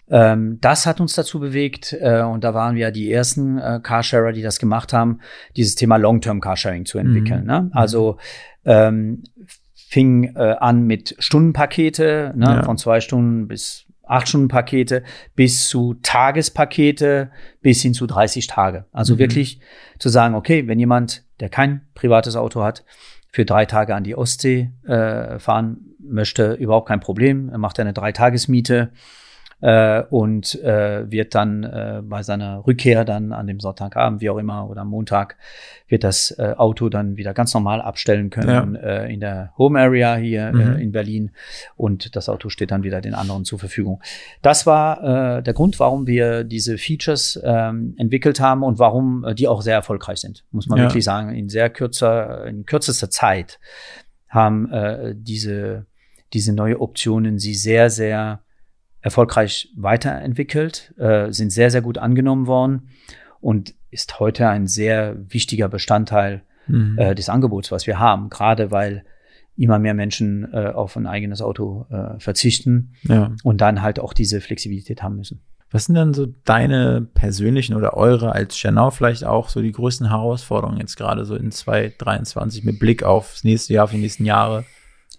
[0.09, 3.79] ähm, das hat uns dazu bewegt, äh, und da waren wir ja die ersten äh,
[3.81, 5.19] Carsharer, die das gemacht haben,
[5.55, 7.41] dieses Thema Long-Term Carsharing zu entwickeln.
[7.41, 7.47] Mhm.
[7.47, 7.69] Ne?
[7.73, 8.17] Also
[8.65, 9.23] ähm,
[9.93, 12.63] fing äh, an mit Stundenpakete, ne, Ja.
[12.63, 15.03] von zwei Stunden bis acht Stunden Pakete,
[15.35, 17.29] bis zu Tagespakete,
[17.61, 18.85] bis hin zu 30 Tage.
[18.91, 19.19] Also Mhm.
[19.19, 19.59] wirklich
[19.99, 22.83] zu sagen, okay, wenn jemand, der kein privates Auto hat,
[23.31, 27.49] für drei Tage an die Ostsee äh, fahren möchte, überhaupt kein Problem.
[27.49, 28.89] Er macht eine Dreitagesmiete
[29.63, 34.37] äh, und äh, wird dann äh, bei seiner Rückkehr dann an dem Sonntagabend, wie auch
[34.37, 35.37] immer, oder am Montag,
[35.87, 40.15] wird das äh, Auto dann wieder ganz normal abstellen können äh, in der Home Area
[40.17, 40.59] hier Mhm.
[40.59, 41.31] äh, in Berlin
[41.77, 44.01] und das Auto steht dann wieder den anderen zur Verfügung.
[44.41, 49.33] Das war äh, der Grund, warum wir diese Features ähm, entwickelt haben und warum äh,
[49.33, 50.85] die auch sehr erfolgreich sind, muss man Ja.
[50.85, 51.29] wirklich sagen.
[51.33, 53.59] In sehr kürzer, in kürzester Zeit
[54.27, 55.85] haben äh, diese
[56.33, 58.41] diese neue Optionen sie sehr, sehr
[59.03, 62.89] erfolgreich weiterentwickelt, äh, sind sehr, sehr gut angenommen worden
[63.39, 66.97] und ist heute ein sehr wichtiger Bestandteil Mhm.
[66.97, 69.03] äh, des Angebots, was wir haben, gerade weil
[69.55, 73.35] immer mehr Menschen äh, auf ein eigenes Auto äh, verzichten ja.
[73.43, 75.43] und dann halt auch diese Flexibilität haben müssen.
[75.69, 80.09] Was sind dann so deine persönlichen oder eure als Schernau vielleicht auch so die größten
[80.09, 84.65] Herausforderungen jetzt gerade so in 2023 mit Blick aufs nächste Jahr, auf die nächsten Jahre?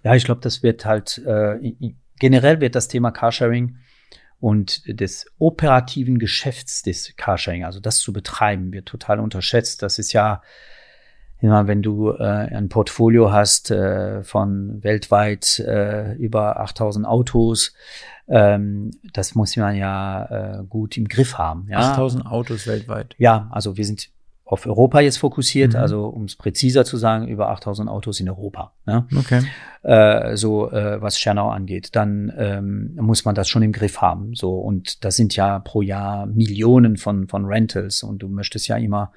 [0.02, 1.58] Ja, ich glaube, das wird halt äh,
[2.24, 3.76] generell wird das Thema Carsharing
[4.40, 9.82] und des operativen Geschäfts des Carsharing, also das zu betreiben, wird total unterschätzt.
[9.82, 10.40] Das ist ja
[11.40, 17.74] immer, wenn du äh, ein Portfolio hast äh, von weltweit äh, über 8000 Autos,
[18.26, 21.66] ähm, das muss man ja äh, gut im Griff haben.
[21.68, 21.92] Ja?
[21.92, 23.14] 8000 Autos weltweit.
[23.18, 24.08] Ja, also wir sind
[24.46, 25.78] auf Europa jetzt fokussiert, Mhm.
[25.80, 28.72] also um es präziser zu sagen, über 8000 Autos in Europa.
[28.84, 29.06] Ne?
[29.16, 29.42] Okay.
[29.82, 34.34] äh, so äh, was Schernau angeht, dann ähm, muss man das schon im Griff haben.
[34.34, 38.76] So und das sind ja pro Jahr Millionen von von Rentals und du möchtest ja
[38.76, 39.12] immer,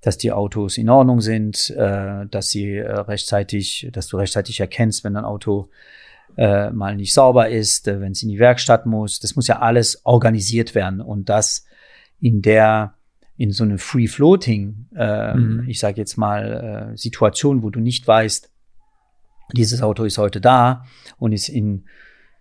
[0.00, 5.02] dass die Autos in Ordnung sind, äh, dass sie äh, rechtzeitig, dass du rechtzeitig erkennst,
[5.02, 5.70] wenn ein Auto
[6.36, 9.18] äh, mal nicht sauber ist, äh, wenn es in die Werkstatt muss.
[9.18, 11.64] Das muss ja alles organisiert werden und das
[12.20, 12.94] in der
[13.42, 15.68] in so eine Free Floating, äh, Mhm.
[15.68, 18.48] ich sage jetzt mal äh, Situation, wo du nicht weißt,
[19.56, 20.84] dieses Auto ist heute da
[21.18, 21.86] und ist in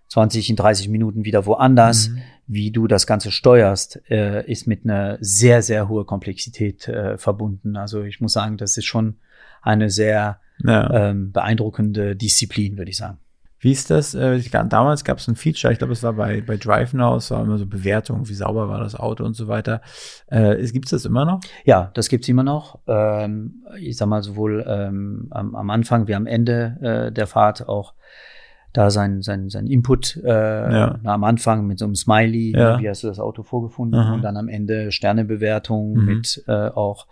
[0.10, 2.10] 20 in 30 Minuten wieder woanders.
[2.10, 2.22] Mhm.
[2.46, 7.78] Wie du das Ganze steuerst, äh, ist mit einer sehr, sehr hohe Komplexität äh, verbunden.
[7.78, 9.16] Also ich muss sagen, das ist schon
[9.64, 11.10] eine sehr ja.
[11.10, 13.18] ähm, beeindruckende Disziplin, würde ich sagen.
[13.62, 14.16] Wie ist das?
[14.16, 17.30] Äh, damals gab es ein Feature, ich glaube, es war bei, bei Drive Now, es
[17.30, 19.82] war immer so Bewertung, wie sauber war das Auto und so weiter.
[20.28, 21.42] Äh, gibt es das immer noch?
[21.64, 22.80] Ja, das gibt es immer noch.
[22.88, 27.70] Ähm, ich sag mal, sowohl ähm, am, am Anfang wie am Ende äh, der Fahrt
[27.70, 27.94] auch
[28.74, 31.00] da sein, sein, sein Input äh, ja.
[31.04, 32.80] am Anfang mit so einem Smiley, ja.
[32.80, 34.14] wie hast du das Auto vorgefunden Aha.
[34.16, 36.06] und dann am Ende Sternebewertung mhm.
[36.06, 37.06] mit äh, auch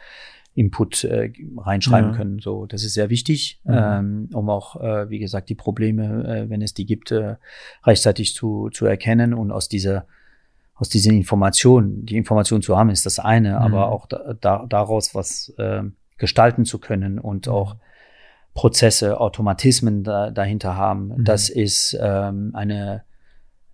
[0.60, 2.18] Input äh, reinschreiben ja.
[2.18, 2.40] können.
[2.40, 3.74] So, das ist sehr wichtig, mhm.
[3.74, 7.38] ähm, um auch, äh, wie gesagt, die Probleme, äh, wenn es die gibt, äh,
[7.86, 10.06] rechtzeitig zu, zu erkennen und aus dieser
[10.76, 13.56] aus diesen Informationen, die Information zu haben, ist das eine, mhm.
[13.58, 15.84] aber auch da, da, daraus was äh,
[16.18, 17.76] gestalten zu können und auch
[18.54, 21.10] Prozesse, Automatismen da, dahinter haben.
[21.10, 21.24] Mhm.
[21.26, 23.04] Das ist ähm, eine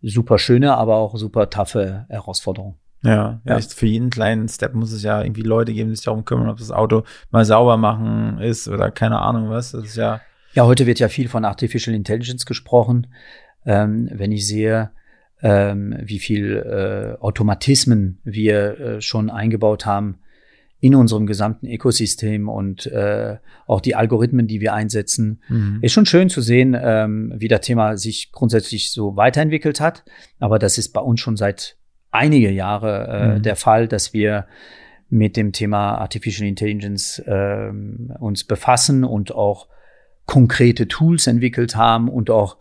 [0.01, 2.75] super schöne, aber auch super taffe Herausforderung.
[3.06, 3.60] Ja, ja.
[3.60, 6.58] für jeden kleinen Step muss es ja irgendwie Leute geben, die sich darum kümmern, ob
[6.58, 9.72] das Auto mal sauber machen ist oder keine Ahnung was.
[9.72, 10.22] Das ist ja.
[10.53, 13.08] Ja, heute wird ja viel von Artificial Intelligence gesprochen.
[13.66, 14.91] Ähm, wenn ich sehe,
[15.41, 20.20] ähm, wie viel äh, Automatismen wir äh, schon eingebaut haben
[20.80, 25.80] in unserem gesamten Ökosystem und äh, auch die Algorithmen, die wir einsetzen, mhm.
[25.82, 30.03] ist schon schön zu sehen, ähm, wie das Thema sich grundsätzlich so weiterentwickelt hat.
[30.39, 31.78] Aber das ist bei uns schon seit
[32.16, 33.41] einige Jahre äh, mhm.
[33.43, 34.45] der Fall, dass wir
[35.09, 37.72] mit dem Thema Artificial Intelligence äh,
[38.20, 39.68] uns befassen und auch
[40.26, 42.57] konkrete Tools entwickelt haben und auch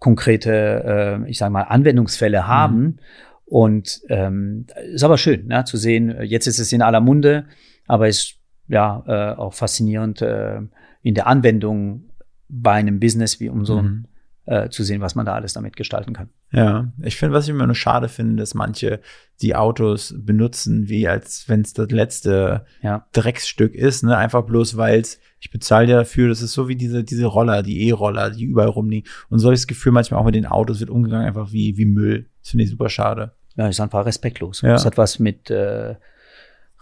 [0.00, 2.80] konkrete, äh, ich sage mal, Anwendungsfälle haben.
[2.80, 2.98] Mhm.
[3.46, 7.44] Und ähm, ist aber schön ne, zu sehen, jetzt ist es in aller Munde,
[7.86, 8.36] aber ist
[8.68, 10.60] ja äh, auch faszinierend äh,
[11.02, 12.10] in der Anwendung
[12.48, 14.06] bei einem Business wie unserem mhm
[14.46, 16.30] äh, zu sehen, was man da alles damit gestalten kann.
[16.54, 19.00] Ja, ich finde, was ich immer nur schade finde, dass manche
[19.42, 23.06] die Autos benutzen, wie als wenn es das letzte ja.
[23.12, 24.16] Drecksstück ist, ne?
[24.16, 25.02] Einfach bloß, weil
[25.40, 28.68] ich bezahle ja dafür, das ist so wie diese, diese Roller, die E-Roller, die überall
[28.68, 29.10] rumliegen.
[29.28, 31.76] Und so habe ich das Gefühl, manchmal auch mit den Autos wird umgegangen, einfach wie,
[31.76, 32.26] wie Müll.
[32.40, 33.32] Das finde ich super schade.
[33.56, 34.62] Ja, ist einfach respektlos.
[34.62, 34.70] Ja.
[34.70, 35.96] Das hat was mit äh,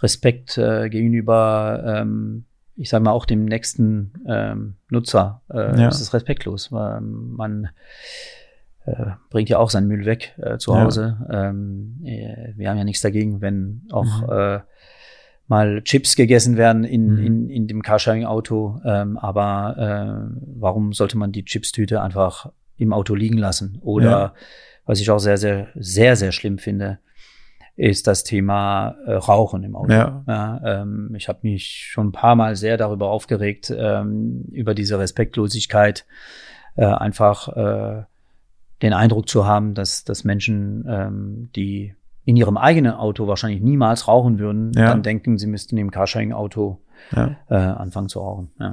[0.01, 2.45] Respekt äh, gegenüber ähm,
[2.77, 5.89] ich sage mal, auch dem nächsten ähm, Nutzer äh, ja.
[5.89, 6.73] ist es respektlos.
[6.73, 7.68] Weil man
[8.85, 11.18] äh, bringt ja auch seinen Müll weg äh, zu Hause.
[11.28, 11.51] Ja.
[11.51, 14.33] Ähm, äh, wir haben ja nichts dagegen, wenn auch mhm.
[14.33, 14.61] äh,
[15.47, 17.26] mal Chips gegessen werden in, mhm.
[17.26, 18.80] in, in dem Carsharing-Auto.
[18.85, 23.78] Ähm, aber äh, warum sollte man die Chipstüte einfach im Auto liegen lassen?
[23.83, 24.35] Oder ja.
[24.87, 26.99] was ich auch sehr, sehr, sehr, sehr schlimm finde,
[27.76, 29.93] ist das Thema äh, Rauchen im Auto.
[29.93, 30.24] Ja.
[30.26, 34.99] ja ähm, ich habe mich schon ein paar Mal sehr darüber aufgeregt, ähm, über diese
[34.99, 36.07] Respektlosigkeit,
[36.76, 38.03] äh, einfach äh,
[38.83, 44.07] den Eindruck zu haben, dass, dass Menschen, ähm, die in ihrem eigenen Auto wahrscheinlich niemals
[44.07, 44.89] rauchen würden, ja.
[44.89, 46.80] dann denken, sie müssten im Carsharing-Auto
[47.16, 47.37] ja.
[47.49, 48.53] äh, anfangen zu rauchen.
[48.61, 48.70] Ja.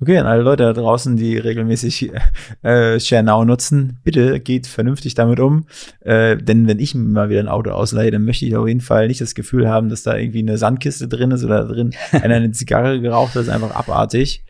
[0.00, 2.12] Okay, an alle Leute da draußen, die regelmäßig
[2.62, 5.66] äh, ShareNow nutzen, bitte geht vernünftig damit um.
[6.00, 8.80] Äh, denn wenn ich mir mal wieder ein Auto ausleihe, dann möchte ich auf jeden
[8.80, 12.36] Fall nicht das Gefühl haben, dass da irgendwie eine Sandkiste drin ist oder drin einer
[12.36, 13.36] eine Zigarre geraucht hat.
[13.36, 14.44] Das ist einfach abartig.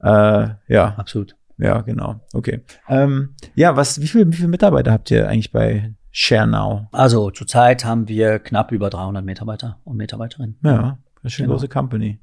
[0.00, 0.94] Äh, ja.
[0.96, 1.37] Absolut.
[1.58, 2.20] Ja, genau.
[2.32, 2.62] Okay.
[2.88, 6.86] Ähm, ja, was, wie viele, wie viele Mitarbeiter habt ihr eigentlich bei ShareNow?
[6.92, 10.58] Also zurzeit haben wir knapp über 300 Mitarbeiter und Mitarbeiterinnen.
[10.62, 11.56] Ja, das ist eine genau.
[11.56, 12.20] große Company.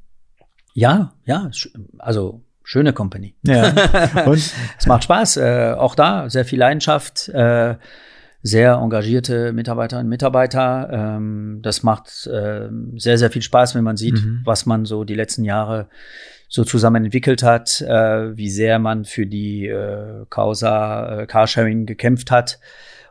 [0.74, 1.50] Ja, ja,
[2.00, 3.36] also schöne Company.
[3.44, 3.70] Ja.
[4.26, 5.38] Und es macht Spaß.
[5.38, 7.76] Äh, auch da sehr viel Leidenschaft, äh,
[8.42, 10.90] sehr engagierte Mitarbeiterinnen und Mitarbeiter.
[10.92, 12.68] Ähm, das macht äh,
[12.98, 14.42] sehr, sehr viel Spaß, wenn man sieht, mhm.
[14.44, 15.88] was man so die letzten Jahre
[16.56, 22.32] so zusammen entwickelt hat, äh, wie sehr man für die äh, Causa äh, Carsharing gekämpft
[22.32, 22.60] hat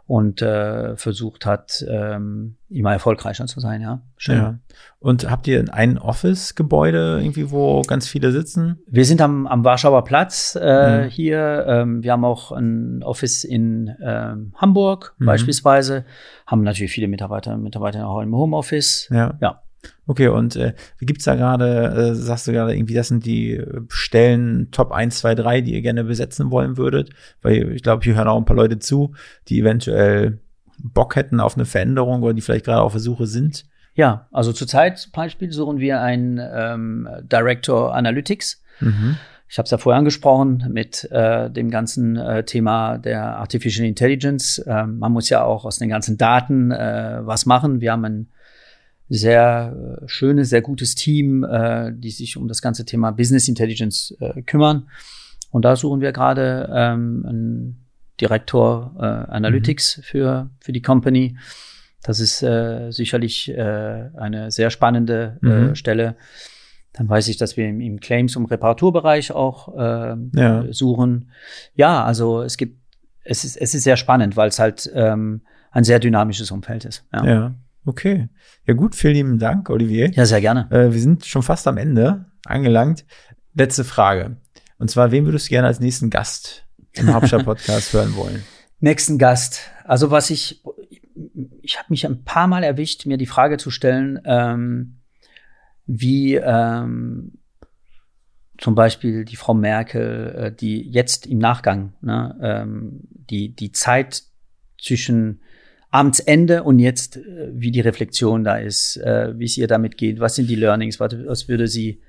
[0.06, 4.00] und äh, versucht hat, ähm, immer erfolgreicher zu sein, ja.
[4.16, 4.36] Schön.
[4.36, 4.58] Ja.
[4.98, 8.78] Und habt ihr ein Office-Gebäude irgendwie, wo ganz viele sitzen?
[8.86, 11.08] Wir sind am, am Warschauer Platz äh, mhm.
[11.10, 11.66] hier.
[11.68, 15.26] Ähm, wir haben auch ein Office in ähm, Hamburg mhm.
[15.26, 16.06] beispielsweise.
[16.46, 19.08] Haben natürlich viele Mitarbeiter und Mitarbeiter auch im Homeoffice.
[19.10, 19.34] Ja.
[19.40, 19.60] ja.
[20.06, 23.52] Okay, und äh, wie gibt's da gerade, äh, sagst du gerade irgendwie, das sind die
[23.52, 27.10] äh, Stellen Top 1, 2, 3, die ihr gerne besetzen wollen würdet?
[27.42, 29.14] Weil ich glaube, hier hören auch ein paar Leute zu,
[29.48, 30.40] die eventuell
[30.78, 33.64] Bock hätten auf eine Veränderung oder die vielleicht gerade auf der Suche sind.
[33.94, 38.62] Ja, also zurzeit zum Beispiel suchen wir einen ähm, Director Analytics.
[38.80, 39.16] Mhm.
[39.48, 44.60] Ich habe es ja vorher angesprochen mit äh, dem ganzen äh, Thema der Artificial Intelligence.
[44.66, 47.80] Ähm, man muss ja auch aus den ganzen Daten äh, was machen.
[47.80, 48.28] Wir haben ein
[49.08, 54.16] sehr äh, schönes, sehr gutes Team, äh, die sich um das ganze Thema Business Intelligence
[54.20, 54.88] äh, kümmern.
[55.50, 57.86] Und da suchen wir gerade ähm, einen
[58.20, 60.02] Direktor äh, Analytics mhm.
[60.02, 61.36] für, für die Company.
[62.02, 65.74] Das ist äh, sicherlich äh, eine sehr spannende äh, mhm.
[65.74, 66.16] Stelle.
[66.92, 70.72] Dann weiß ich, dass wir im, im Claims- und Reparaturbereich auch äh, ja.
[70.72, 71.30] suchen.
[71.74, 72.78] Ja, also es gibt,
[73.24, 75.42] es ist, es ist sehr spannend, weil es halt ähm,
[75.72, 77.04] ein sehr dynamisches Umfeld ist.
[77.12, 77.24] Ja.
[77.24, 78.28] ja, okay.
[78.66, 80.10] Ja gut, vielen lieben Dank, Olivier.
[80.12, 80.68] Ja, sehr gerne.
[80.70, 83.04] Äh, wir sind schon fast am Ende angelangt.
[83.54, 84.36] Letzte Frage.
[84.78, 88.42] Und zwar, wen würdest du gerne als nächsten Gast im Hauptstadt-Podcast hören wollen?
[88.80, 89.70] Nächsten Gast.
[89.84, 90.62] Also was ich,
[91.62, 94.98] ich habe mich ein paar Mal erwischt, mir die Frage zu stellen, ähm,
[95.86, 97.38] wie ähm,
[98.58, 104.22] zum Beispiel die Frau Merkel, äh, die jetzt im Nachgang, ne, ähm, die, die Zeit
[104.80, 105.40] zwischen
[105.94, 110.18] Amtsende und jetzt, äh, wie die Reflexion da ist, äh, wie es ihr damit geht,
[110.18, 112.02] was sind die Learnings, was, was würde sie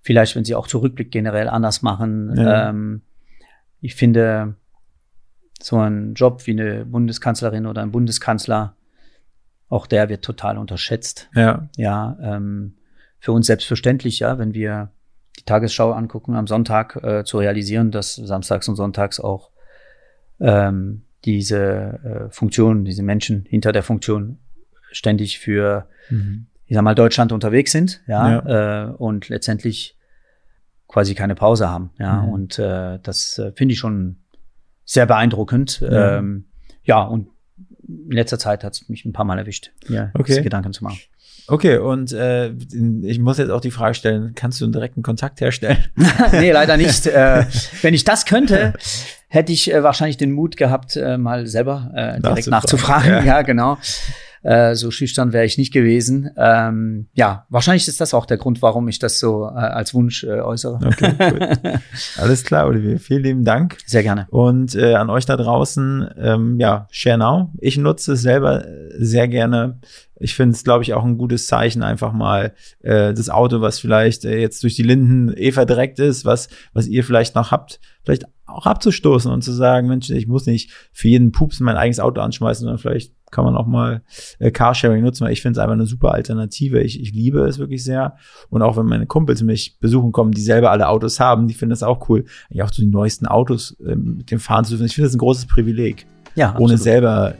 [0.00, 2.34] vielleicht, wenn sie auch zurückblickt, generell anders machen.
[2.34, 2.70] Ja.
[2.70, 3.02] Ähm,
[3.82, 4.54] ich finde,
[5.60, 8.74] so ein Job wie eine Bundeskanzlerin oder ein Bundeskanzler,
[9.68, 11.28] auch der wird total unterschätzt.
[11.34, 11.68] Ja.
[11.76, 12.76] Ja, ähm,
[13.18, 14.92] für uns selbstverständlich, ja, wenn wir
[15.38, 19.50] die Tagesschau angucken am Sonntag, äh, zu realisieren, dass samstags und sonntags auch
[20.40, 24.38] ähm, diese äh, Funktion, diese Menschen hinter der Funktion
[24.90, 26.46] ständig für, mhm.
[26.66, 28.84] ich sag mal, Deutschland unterwegs sind, ja, ja.
[28.84, 29.96] Äh, und letztendlich
[30.88, 32.28] quasi keine Pause haben, ja, mhm.
[32.28, 34.16] und äh, das äh, finde ich schon
[34.84, 36.46] sehr beeindruckend, ja, ähm,
[36.84, 37.28] ja und
[37.86, 40.42] in letzter Zeit hat es mich ein paar Mal erwischt, ja, okay.
[40.42, 40.98] Gedanken zu machen.
[41.46, 42.52] Okay, und äh,
[43.02, 45.78] ich muss jetzt auch die Frage stellen, kannst du einen direkten Kontakt herstellen?
[46.32, 47.06] nee, leider nicht.
[47.06, 47.44] äh,
[47.82, 48.72] wenn ich das könnte,
[49.28, 52.50] hätte ich äh, wahrscheinlich den Mut gehabt, äh, mal selber äh, direkt nachzufragen.
[52.50, 53.10] nachzufragen.
[53.10, 53.24] Ja.
[53.24, 53.78] ja, genau.
[54.44, 56.30] Äh, so schüchtern wäre ich nicht gewesen.
[56.36, 60.22] Ähm, ja, wahrscheinlich ist das auch der Grund, warum ich das so äh, als Wunsch
[60.22, 60.80] äh, äußere.
[60.84, 61.80] Okay, gut.
[62.18, 63.00] Alles klar, Olivier.
[63.00, 63.78] Vielen lieben Dank.
[63.86, 64.26] Sehr gerne.
[64.28, 67.52] Und äh, an euch da draußen, ähm, ja, Share Now.
[67.58, 68.66] Ich nutze es selber
[68.98, 69.80] sehr gerne.
[70.20, 73.78] Ich finde es, glaube ich, auch ein gutes Zeichen, einfach mal äh, das Auto, was
[73.78, 77.80] vielleicht äh, jetzt durch die Linden eh verdreckt ist, was, was ihr vielleicht noch habt,
[78.04, 81.98] vielleicht auch abzustoßen und zu sagen, Mensch, ich muss nicht für jeden Pups mein eigenes
[81.98, 84.02] Auto anschmeißen, sondern vielleicht kann man auch mal
[84.38, 86.80] äh, Carsharing nutzen, weil ich finde es einfach eine super Alternative.
[86.80, 88.16] Ich, ich liebe es wirklich sehr.
[88.48, 91.70] Und auch wenn meine Kumpels mich besuchen kommen, die selber alle Autos haben, die finden
[91.70, 94.86] das auch cool, ja auch so die neuesten Autos äh, mit dem fahren zu dürfen.
[94.86, 96.06] Ich finde das ein großes Privileg.
[96.36, 96.70] Ja, absolut.
[96.70, 97.34] ohne selber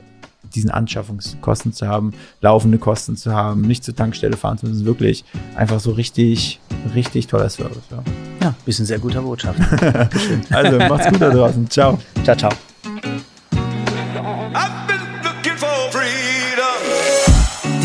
[0.53, 4.85] diesen Anschaffungskosten zu haben, laufende Kosten zu haben, nicht zur Tankstelle fahren zu müssen.
[4.85, 5.25] Wirklich
[5.55, 6.59] einfach so richtig,
[6.93, 7.83] richtig toller Service.
[7.91, 8.03] Ja,
[8.41, 9.59] ja bist ein sehr guter Botschaft.
[10.51, 11.69] also macht's gut da draußen.
[11.69, 11.99] Ciao.
[12.23, 12.51] Ciao, ciao.